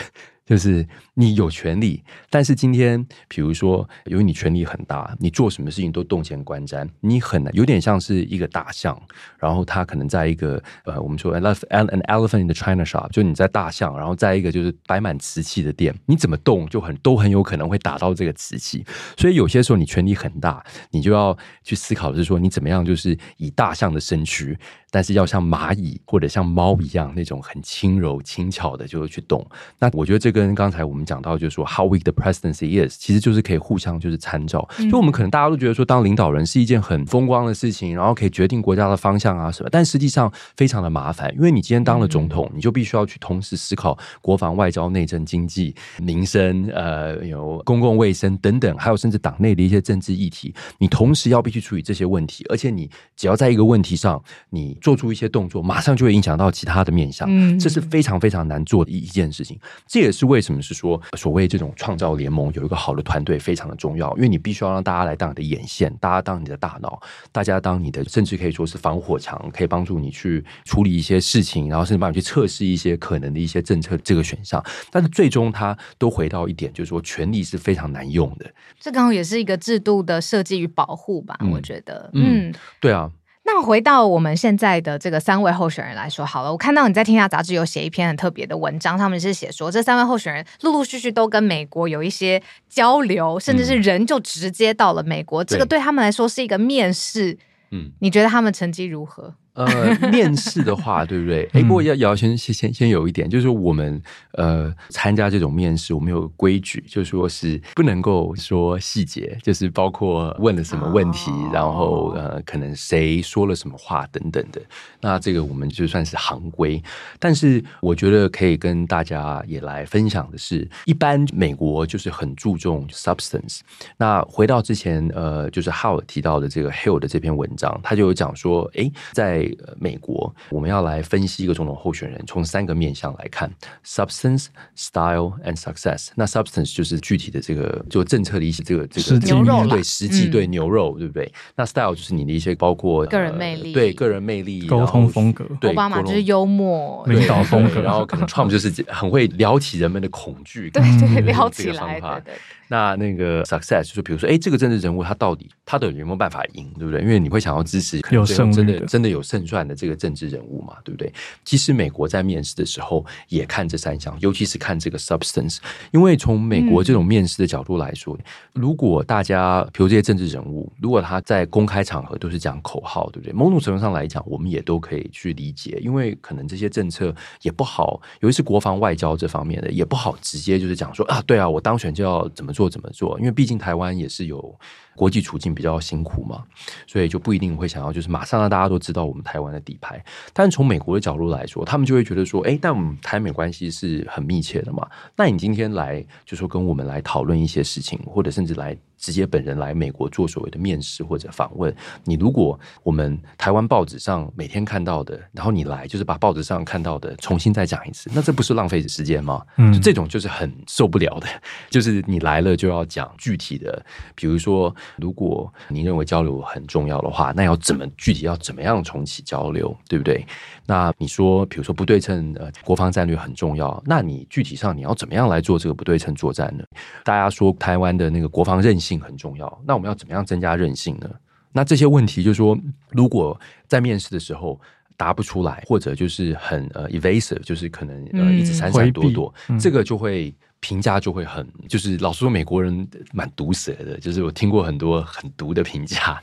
[0.48, 8.98] 就是你有权利，但是今天，比如说，由于你权力很大，你做什么事情都动前观瞻，你很难，有点像是一个大象，
[9.38, 18.82] 然后他可能在一个呃，我们说 an elephant in the china shop，就你在大象，然后在一个就是摆满瓷器的店，你怎么动就很都很有可能会打到这个瓷器，
[19.18, 24.58] 所以有些时候你权力很大，你就要去思考的是说，你怎么样就是以大象的身躯。
[24.90, 29.46] 但是要像蚂蚁或者像猫一样那种很轻柔轻巧的就去动。
[29.78, 34.66] 那我觉得这跟刚才我们讲到就是说 how weak the presidency is，其实就是可以互相就是参照。
[34.90, 59.58] 就我们可能大家都觉得说当领导人是一件很风光的事情，然后可以决定国家的方向啊什么，但实际上非常的麻烦，因为你今天当了总统，你就必须要去同时思考国防、外交、内政、经济、民生，呃，有公共卫生等等，还有甚至党内的一些政治议题，你同时要必须处理这些问题，而且你只要在一个问题上，你做出一些动作，马上就会影响到其他的面向，嗯，这是非常非常难做的一一件事情。
[59.86, 67.00] 这也是为什么是说，所谓这种创造联盟有一个好的团队非常的重要，因为你必须要让大家来当你的眼线，大家当你的大脑，
[67.32, 74.62] 大家当你的，甚至可以说是防火墙，可以帮助你去处理一些事情，然后甚至帮你去测试一些可能的一些政策这个选项。
[74.90, 78.46] 但是最终它都回到一点，就是说权力是非常难用的。
[78.78, 81.36] 这刚好也是一个制度的设计与保护吧？
[81.40, 83.10] 嗯、我觉得，嗯，对啊。
[83.50, 97.38] 那回到我们现在的这个三位候选人来说好了，我看到你在《天下杂志》有写一篇很特别的文章，他们是写说这三位候选人陆陆续续都跟美国有一些交流，甚至是人就直接到了美国，嗯、这个对他们来说是一个面试。
[97.70, 99.34] 嗯，你觉得他们成绩如何？
[99.58, 101.42] 呃，面试的话，对不对？
[101.52, 104.00] 哎、欸，不过要也要先先先先有一点，就是我们
[104.34, 114.60] 呃参加这种面试，我们有规矩，就是说是不能够说细节，就是包括问了什么问题，哦、然后呃可能谁说了什么话等等的。
[115.00, 116.80] 那这个我们就算是行规。
[117.18, 123.60] 但是我觉得可以跟大家也来分享的是，一般美国就是很注重 substance。
[123.96, 129.47] 那回到之前呃，就是 Howard 提到的这个 Hill 的这篇文章，他就有讲说，哎，在
[129.78, 133.50] 美国，我们要来分析一个总统候选人，从三个面向来看
[133.84, 136.08] ：substance、style and success。
[136.14, 141.30] 那 substance 就是具体的这个，就政策的一些这个这个牛肉对实际对牛肉，对不对？
[141.54, 145.44] 那 style 就是你的一些包括个人魅力，对个人魅力、沟通风格。
[145.62, 147.04] 奥巴马就是幽默。
[147.06, 152.34] 领导风格，然后可能 Trump 就是很会撩起人们的恐惧， 对对，撩起来，对对。
[152.68, 157.00] 那那个 success 就是比如说，哎，这个政治人物他到底他的有没有办法赢，对不对？
[157.00, 161.12] 因为你会想要支持有胜真的真的有胜算的这个政治人物嘛，对不对？
[161.44, 165.58] 其实美国在面试的时候也看这三项，尤其是看这个 substance，
[165.92, 173.32] 因为从美国这种面试的角度来说，嗯、如果大家比如这些政治人物，如果他在公开场合都是讲口号，对不对？
[173.32, 184.58] 某种程度上来讲，我们也都可以去理解，因为可能这些政策也不好，尤其是国防外交这方面的也不好直接就是讲说啊，对啊，我当选就要怎么做怎么做，因为毕竟台湾也是有。
[184.98, 186.42] 国际处境比较辛苦嘛，
[186.84, 190.04] 所以就不一定会想要就是马上让大家都知道我们台湾的底牌。
[190.32, 194.84] 但从美国的角度来说，他们就会觉得说，哎，但我们台美关系是很密切的嘛。
[195.14, 201.74] 那你今天来就说跟我们来讨论一些事情，或者甚至来直接本人来美国做所谓的面试或者访问。
[202.04, 209.42] 你如果我们台湾报纸上每天看到的，然后你来就是把报纸上看到的重新再讲一次，那这不是浪费时间吗？
[209.56, 211.26] 嗯，就这种就是很受不了的。
[211.70, 213.84] 就是你来了就要讲具体的，
[214.14, 220.24] 比如说，如果你认为交流很重要的话，那要怎么具体要怎么样重启交流，对不对？
[220.64, 226.64] 那你说，比如说不对称呃国防战略很重要，那你具体上你要怎么样来做这个不对称作战呢？
[227.04, 231.10] 大家说台湾的那个国防韧性很重要，那我们要怎么样增加韧性呢？
[231.50, 232.56] 那这些问题就是说，
[232.92, 234.60] 如果在面试的时候
[234.96, 246.22] 答不出来，或者就是很呃 evasive，就是可能呃一直闪闪躲躲，嗯、这个就会评价就会很，就是老实说美国人蛮毒舌的，就是我听过很多很毒的评价。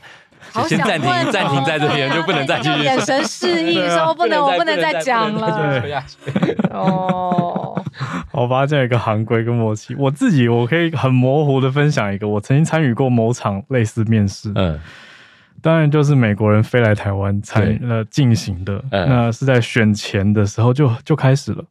[0.68, 2.82] 先暂停，暂停在这边就不能再继续。
[2.84, 5.82] 眼神示意 说不能，我不能再讲了。
[6.70, 7.82] 哦，
[8.32, 9.94] 我发现一个行规跟默契。
[9.96, 14.50] 我自己我可以很模糊的分享一个，我曾经参与过某场类似面试。
[14.54, 14.78] 嗯，
[15.60, 21.64] 当然就是美国人飞来台湾参呃进行的，那是在选前的时候就就开始了。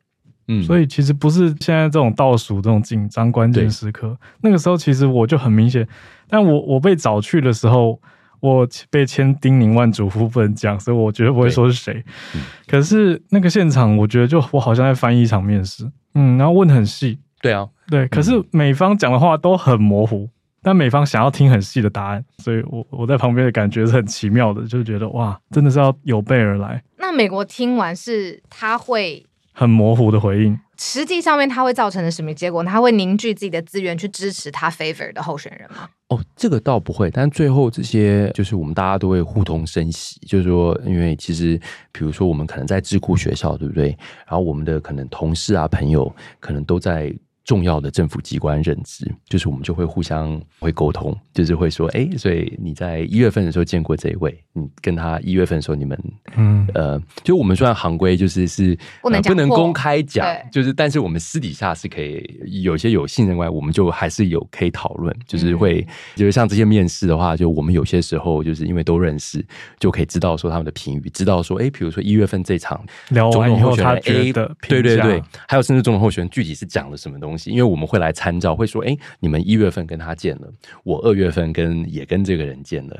[0.47, 5.87] 嗯，所以其实不是现在这种倒数这种紧张关键时刻，那个时候其实我就很明显，
[6.29, 7.99] 但我我被找去的时候。
[8.45, 12.03] 我被千叮咛万嘱咐不能讲，所以我绝对不会说是谁。
[12.33, 18.07] 嗯、可是那个现场，我觉得就我好像在翻译一场面试，嗯，然后问很细，对啊，对。
[18.07, 20.29] 可是美方讲的话都很模糊，
[20.61, 26.83] 但美方想要听很细的答案，所以我我在旁边的感觉是很奇妙的，就觉得哇，真的是要有备而来。
[26.97, 30.59] 那美国听完是他会很模糊的回应。
[30.77, 32.61] 实际上面，它会造成的什么结果？
[32.61, 35.87] 它会凝聚自己的资源去支持他 favor 的候选人吗？
[36.09, 37.09] 哦，这个倒不会。
[37.09, 40.19] 但最后这些，就是我们大家都会互通声息。
[40.27, 41.59] 就是说，因为其实，
[41.91, 43.89] 比如说我们可能在智库学校，对不对？
[44.27, 47.13] 然后我们的可能同事啊、朋友，可能都在。
[47.45, 55.97] 重要的政府机关任职，就是我们就会互相会沟通，就是会说，哎，所以你在一月份的时候见过这一位，你跟他一月份的时候你们，
[56.35, 56.67] 嗯。
[56.73, 62.27] 呃，就我们虽然行规就是是不能、呃、不能公开讲，就是但是我们私底下是可以
[62.63, 69.45] 有些有信任关系，我们就还是有可以讨论，就是会、嗯、就是像这些面试的话，就我们有些时候就是因为都认识，
[69.79, 77.34] 就可以知道说他们的评语，知道说，哎，比如说一月份这场聊完以后他觉得 A，对对对，还有甚至总统候选人具体是讲了什么东西。
[77.45, 80.51] 因为我们会来参照，会说，哎，你们一月份跟他见了，
[80.83, 82.99] 我二月份跟也跟这个人见了。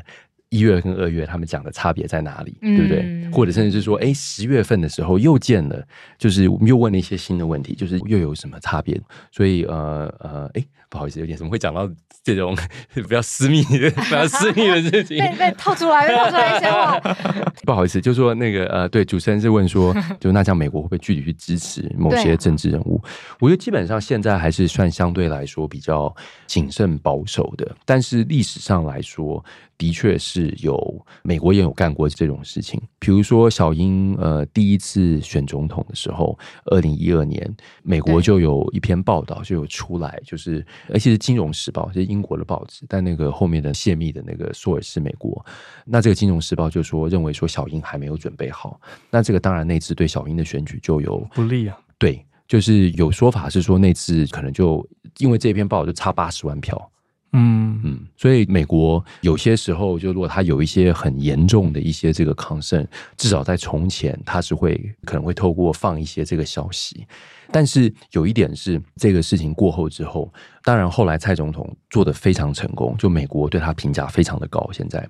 [0.49, 2.99] 一月跟二月他们讲的差别在哪里，对不对？
[3.01, 5.85] 嗯、或者甚至是说，哎，十月份的时候又见了，
[6.17, 8.97] 就是又问了一些新的问题，就是又有什么差别？
[9.31, 10.63] 所以呃呃，哎，
[10.95, 11.89] 不好意思，有点怎么会讲到
[12.23, 12.55] 这种
[12.95, 15.17] 比较私密、 比较私密的事情？
[15.17, 16.97] 被被透出来，被透出来一些话。
[17.67, 22.97] 不好意思，就说那个呃，对，主持人是问说，就那这样美国会不会具体去支持某些政治人物？
[23.03, 23.09] 啊、
[23.41, 26.15] 我觉得基本上现在还是算相对来说比较
[26.47, 29.43] 谨慎保守的，但是历史上来说。
[29.77, 32.81] 的确是有，美国也有干过这种事情。
[32.97, 37.45] 比如说小英，呃，第一次选总统的时候，二零一二年，
[37.83, 45.45] 美国就有一篇报道就有出来，就是而且是《金融时报》，是英国的报纸，但那个后面的泄密的那个 source 是美国。
[45.85, 48.79] 那这个《金融时报》就说认为说小英还没有准备好。
[49.09, 51.77] 那这个当然那次对小英的选举就有不利啊。
[51.97, 56.91] 对，就是有说法是说那次可能就因为这篇报就差八十万票。
[57.37, 67.05] 嗯嗯，所以美国有些时候，就如果他有一些很严重的一些这个 concern，至少在从前他是会可能会透过放一些这个消息。
[67.51, 70.31] 但是有一点是，这个事情过后之后，
[70.63, 74.69] 当然后来蔡总统做的非常成功，就美国对他评价非常的高。
[74.71, 75.07] 现在，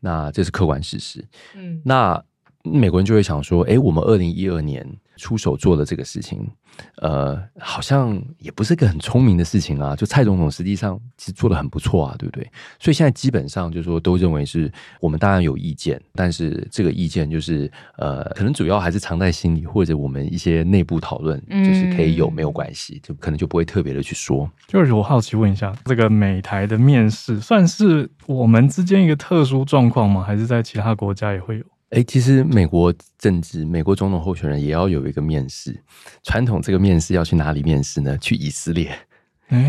[0.00, 1.24] 那这是客观事实。
[1.54, 2.22] 嗯，那
[2.62, 4.86] 美国人就会想说，哎，我们二零一二年。
[5.18, 6.48] 出手做的这个事情，
[7.02, 9.94] 呃，好像也不是个很聪明的事情啊。
[9.94, 12.50] 就蔡总统实际上其实做的很不错啊，对不对？
[12.78, 24.48] 所以现在基本上就是说，都认为是我们当然有意见，但是这个意见就是呃，可能主要还是藏在心里，或者我们一些内部讨论，就是可以有没有关系，就可能就不会特别的去说。
[24.66, 30.22] 就是我好奇问一下，这个美台的面试算是我们之间一个特殊状况吗？
[30.22, 31.64] 还是在其他国家也会有？
[31.90, 35.82] 哎，其实美国政治，美国总统候选人也要有一个面试。
[36.22, 38.18] 传统这个面试要去哪里面试呢？
[38.18, 38.94] 去以色列，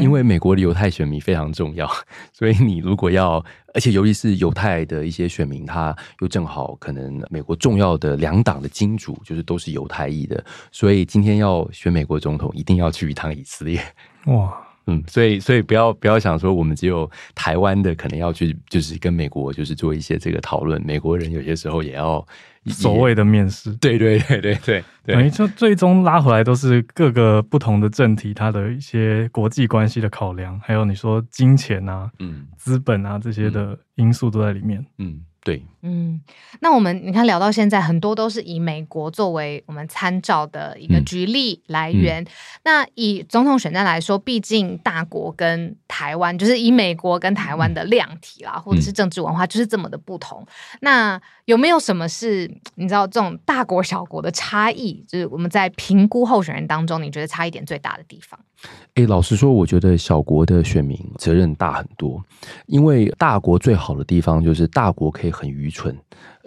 [0.02, 1.90] 因为美国的犹太选民非常重要，
[2.34, 3.44] 所以你如果要，
[3.74, 10.44] 而且尤其是犹太的一些选民，他又正好可能美国重要的两党的金主就是都是犹太裔的，
[10.74, 13.82] 所以今天要选美国总统，一定要去一趟以色列。
[14.26, 14.69] 哇！
[14.90, 22.26] 嗯，所以所以不要不要想说我们只有台湾的可能要去，就是跟美国就是做一些这个讨论，美国人有些时候也要。
[22.68, 35.22] 所谓的面试，对对对对对，等于就最终拉回来都是各个不同的政体，它的一些国际关系的考量，还有你说金钱啊、嗯、资本啊这些的因素都在里面，嗯。
[35.42, 36.20] 对，嗯，
[36.60, 42.22] 那我们你看聊到现在，很多都是以美国作为我们参照的一个举例来源。
[42.22, 42.28] 嗯嗯、
[42.66, 50.46] 那以总统选战来说，毕竟大国跟台湾，就是以美国跟台湾的量体啦，嗯、或者是政治文化，就是这么的不同。
[50.82, 55.06] 那有没有什么是你知道这种大国小国的差异？
[55.08, 58.38] 就是我们在评估候选人当中，你觉得差异点最大的地方？
[58.96, 62.22] 诶，老实说，我觉得小国的选民责任大很多，
[62.66, 65.96] 因为大国最好的地方就是大国可以很愚蠢。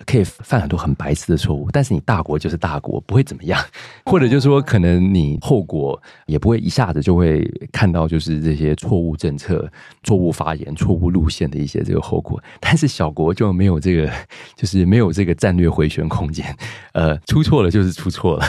[0.07, 3.63] 可以犯很多很白痴的错误，但是你大国就是大国，不会怎么样，
[4.07, 7.43] 或者就是说，可能你后果也不会一下子就会
[7.73, 9.71] 看到，就是这些错误政策、
[10.03, 12.43] 错误发言、错误路线的一些这个后果。
[12.61, 14.11] 但是小国就没有这个，
[14.57, 16.57] 就是没有这个战略回旋空间，
[16.93, 18.45] 呃，出错了就是出错了，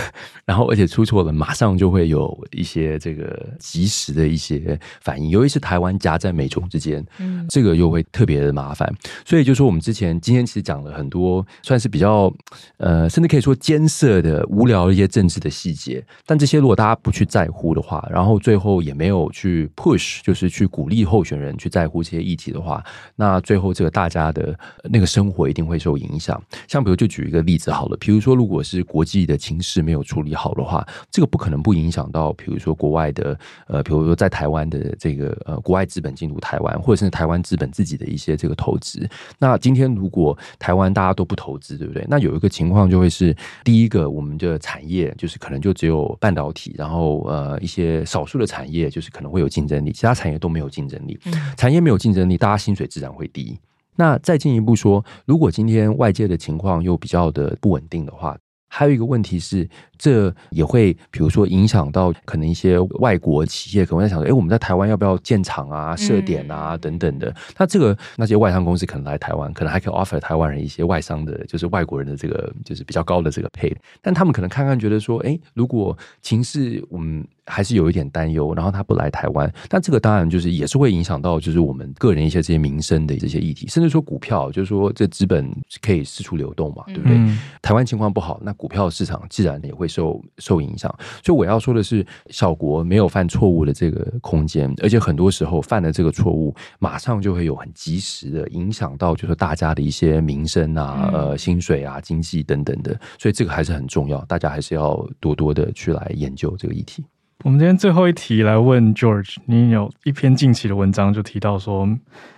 [0.45, 5.30] 然后而且出错了，马上就会有一些这个及时的一些反应。
[5.30, 8.91] 尤其是台湾夹在美中之间，嗯，这个又会特别的麻烦。
[9.26, 11.43] 所以就说我们之前今天其实讲了很多。
[11.62, 12.34] 算是比较
[12.78, 22.84] 呃，甚至可以说艰涩的、无聊的一些政治的细节，但这些如果大家不去在乎的话，然后最后也没有去 push，就是去鼓励候选人去在乎这些议题的话，
[23.16, 26.41] 那最后这个大家的那个生活一定会受影响。
[26.68, 33.38] 像比如就举一个例子好了，比如说如果是国际的情势没有处理好的话，这个不可能不影响到，比如说国外的
[33.68, 39.08] 呃，比如说在台湾的这个呃国外资本进入台湾，或者是台湾资本自己的一些这个投资。
[39.39, 42.05] 那今天如果台湾大家都不不投资对不对？
[42.07, 51.19] 那有一个情况就会是，第一个，我们的产业就是可能就只有半导体，然后呃一些少数的产业就是可能会有竞争力，其他产业都没有竞争力。
[51.57, 53.57] 产业没有竞争力，大家薪水自然会低。
[53.95, 58.38] 那再进一步说，如果今天外界的情况又比较的不稳定的话。
[58.76, 59.69] 还有一个问题是，
[59.99, 67.32] 这也会比如说影响到可能一些外国企业可能在想说，哎，我们在台湾要不要建厂啊、设点啊等等的。
[67.55, 73.71] 那这个那些外商公司可能来台湾，可能还可以 offer 台湾人一些外商的，就是外国人的这个就是比较高的这个 pay。
[74.01, 77.24] 但他们可能看看觉得说，哎，如果情势我们。
[77.46, 85.50] 还是有一点担忧，然后他不来台湾，但这个当然就是也是会影响到，就是我们个人一些这些民生的这些议题，甚至说股票，就是说这资本
[85.82, 87.18] 可以四处流动嘛，对不对？
[87.18, 90.94] 嗯、台湾情况不好，那股票市场自然也会受受影响。
[91.24, 102.98] 所以我要说的是，小国没有犯错误的这个空间，而且很多时候犯了这个错误，马上就会有很及时的影响到，就是大家的一些民生啊、呃薪水啊、经济等等的。
[103.20, 107.04] 所以这个还是很重要，大家还是要多多的去来研究这个议题。
[107.43, 111.88] 我们今天最后一题来问 George，你有一篇近期的文章就提到说，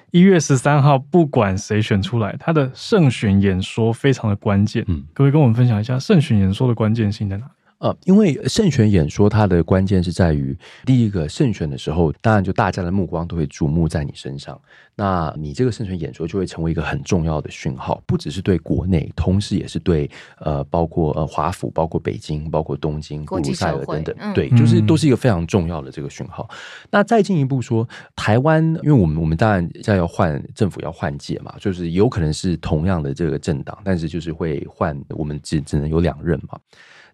[0.09, 4.83] 一月十三号不管谁选出来，他的胜选演说非常的关键。
[4.87, 7.51] 嗯，可不可以跟我们分享一下胜选演说的关键性在哪里？
[7.79, 14.59] 呃，因为胜选演说它的关键是在于，第一个胜选的时候，当然就大家的目光都会瞩目在你身上，
[14.95, 20.09] 那你这个胜选演说就会成为一个很重要的讯号，不只是对国内，同时也是对
[20.39, 26.47] 呃，包括呃华府、包括北京、包括东京、布鲁塞尔等等，对，就是都是一个非常重要的这个讯号。
[26.49, 26.57] 嗯、
[26.91, 36.57] 那再进一步说，台湾，因为我们我们当然在要换政府要换届嘛，就是有可能是同样的这个政党，但是就是会换，我们只只能有两任嘛。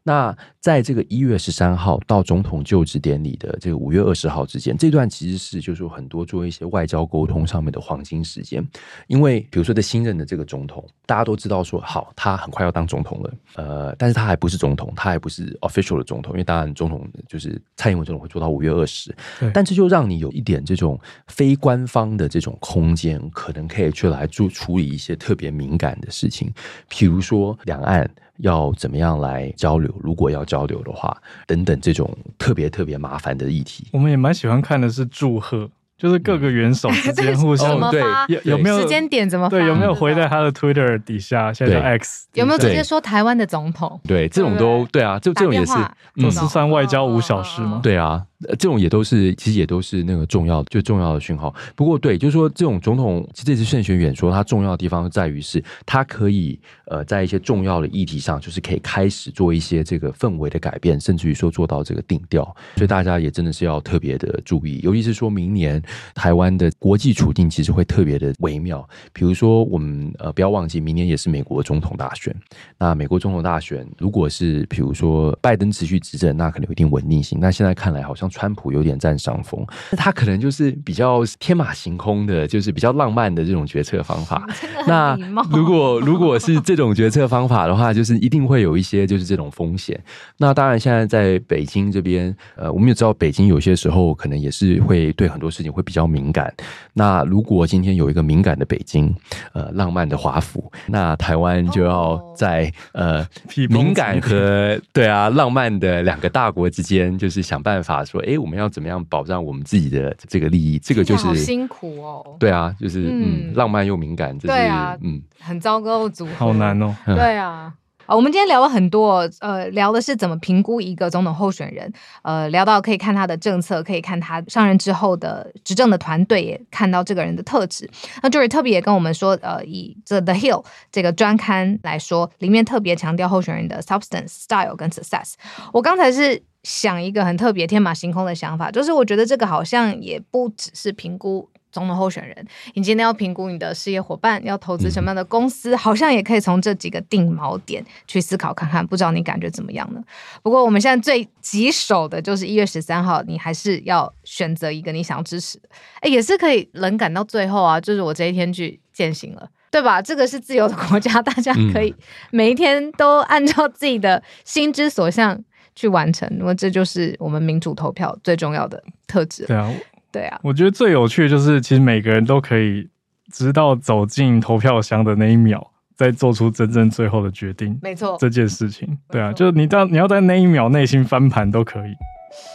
[0.04, 8.68] 那在这个一月十三号到总统就职典礼的这个五月二十号之间，这段其实是就是说很多做一些外交沟通上面的黄金时间，
[9.08, 19.16] 因为比如说在新任的这个总统，大家都知道说好，他很快要当总统了，呃，但是他还不是总统，他还不是 official 的总统，因为当然总统就是蔡英文总统会做到五月二十，
[19.54, 26.52] 但这就让你有一点这种非官方的这种空间，可能可以去来做处理一些特别敏感的事情，
[26.89, 28.10] 譬如说两岸。
[28.42, 29.92] 要怎么样来交流？
[30.04, 31.16] 如果要交流的话，
[31.48, 35.70] 等等这种特别特别麻烦的议题，我们也蛮喜欢看的是祝贺。
[36.02, 41.54] 就是各个元首之间互相对有有没有时间点怎么对有没有回在他的 Twitter 底下？
[41.54, 44.02] 现在叫 X 有没有直接说台湾的总统？
[44.08, 45.74] 对，这种都对啊，这这种也是
[46.16, 47.82] 嗯是算外交无小事吗？
[47.84, 48.26] 对啊，
[48.58, 51.54] 这种也都是其实也都是那个重要最重要的讯号。
[51.76, 62.43] 不过对，就是说这种总统其实这次胜选演说，它重要的地方在于是它可以呃在一些重要的议题上，就是可以开始做一些这个氛围的改变，甚至于说做到这个定调。
[62.76, 65.80] 所以大家也真的是要特别的注意，尤其是说明年。
[66.14, 68.88] 台湾的国际处境其实会特别的微妙。
[69.14, 72.36] 比如说，我们呃不要忘记，明年也是美国总统大选。
[72.78, 77.39] 那美国总统大选，如果是比如说拜登持续执政，那可能有一定稳定性。
[77.39, 79.66] 那现在看来，好像川普有点占上风。
[79.92, 84.48] 那他可能就是比较天马行空的，就是比较浪漫的这种决策方法。
[84.88, 85.18] 那
[85.52, 90.00] 如果如果是这种决策方法的话，就是一定会有一些就是这种风险。
[90.38, 96.53] 那当然，现在在北京这边，呃，我们也知道北京有些时候可能也是会对很多事情会比较敏感。
[96.93, 99.15] 那如果今天有一个敏感的北京，
[99.53, 103.25] 呃，浪漫的华府，那台湾就要在呃
[103.69, 110.77] 敏感和对啊浪漫的两个大国之间，就是想办法说，哎，我们要怎么样保障我们自己的这个利益？
[110.79, 112.36] 这个就是辛苦哦。
[112.39, 116.95] 对啊，就是嗯，浪漫又敏感，这是对啊，嗯，很糟糕的组合，好难哦。
[117.05, 117.73] 对啊。
[118.16, 121.91] 我们今天聊了很多，呃，聊的是怎么评估一个总统候选人，
[122.24, 127.89] 呃，聊到可以看他的政策，可以看他上任之后的执政的团队，也看到这个人的特质。
[128.22, 135.34] 那 j 是特别也跟我们说，呃，以这 The Hill 这个专刊来说，里面特别强调候选人的 substance、style 跟 success。
[135.72, 141.49] 我刚才是想一个很特别天马行空的想法，就是我觉得这个好像也不只是评估。
[141.72, 150.03] 总统候选人，你今天要评估你的事业伙伴，要投资什么样的公司，嗯、好像也可以从这几个定锚点去思考看看，不知道你感觉怎么样呢？
[150.43, 155.69] 不过我们现在最棘手的就是一月十三号，你还是要选择一个你想要支持的，
[156.01, 160.01] 哎，也是可以冷感到最后啊，就是我这一天去践行了，对吧？
[160.01, 161.95] 这个是自由的国家，大家可以
[162.32, 165.41] 每一天都按照自己的心之所向
[165.76, 169.45] 去完成，那么这就是我们民主投票最重要的特质。
[169.45, 169.72] 对啊。
[170.12, 172.89] 对啊，我觉得最有趣的就是，其实每个人都可以
[173.32, 177.80] 直到走进投票箱的那一秒，再做出真正最后的决定。
[177.82, 181.95] 没错，这件事情，对啊，就是你到你要在那一秒内心翻盘都可以，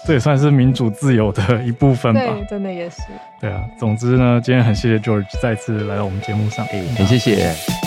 [0.07, 2.21] 这也算是民主自由的一部分吧。
[2.21, 3.03] 对，真的也是。
[3.41, 7.86] 对啊，总之呢，今天很谢谢 George 再次来到我们节目上，哎，很谢谢。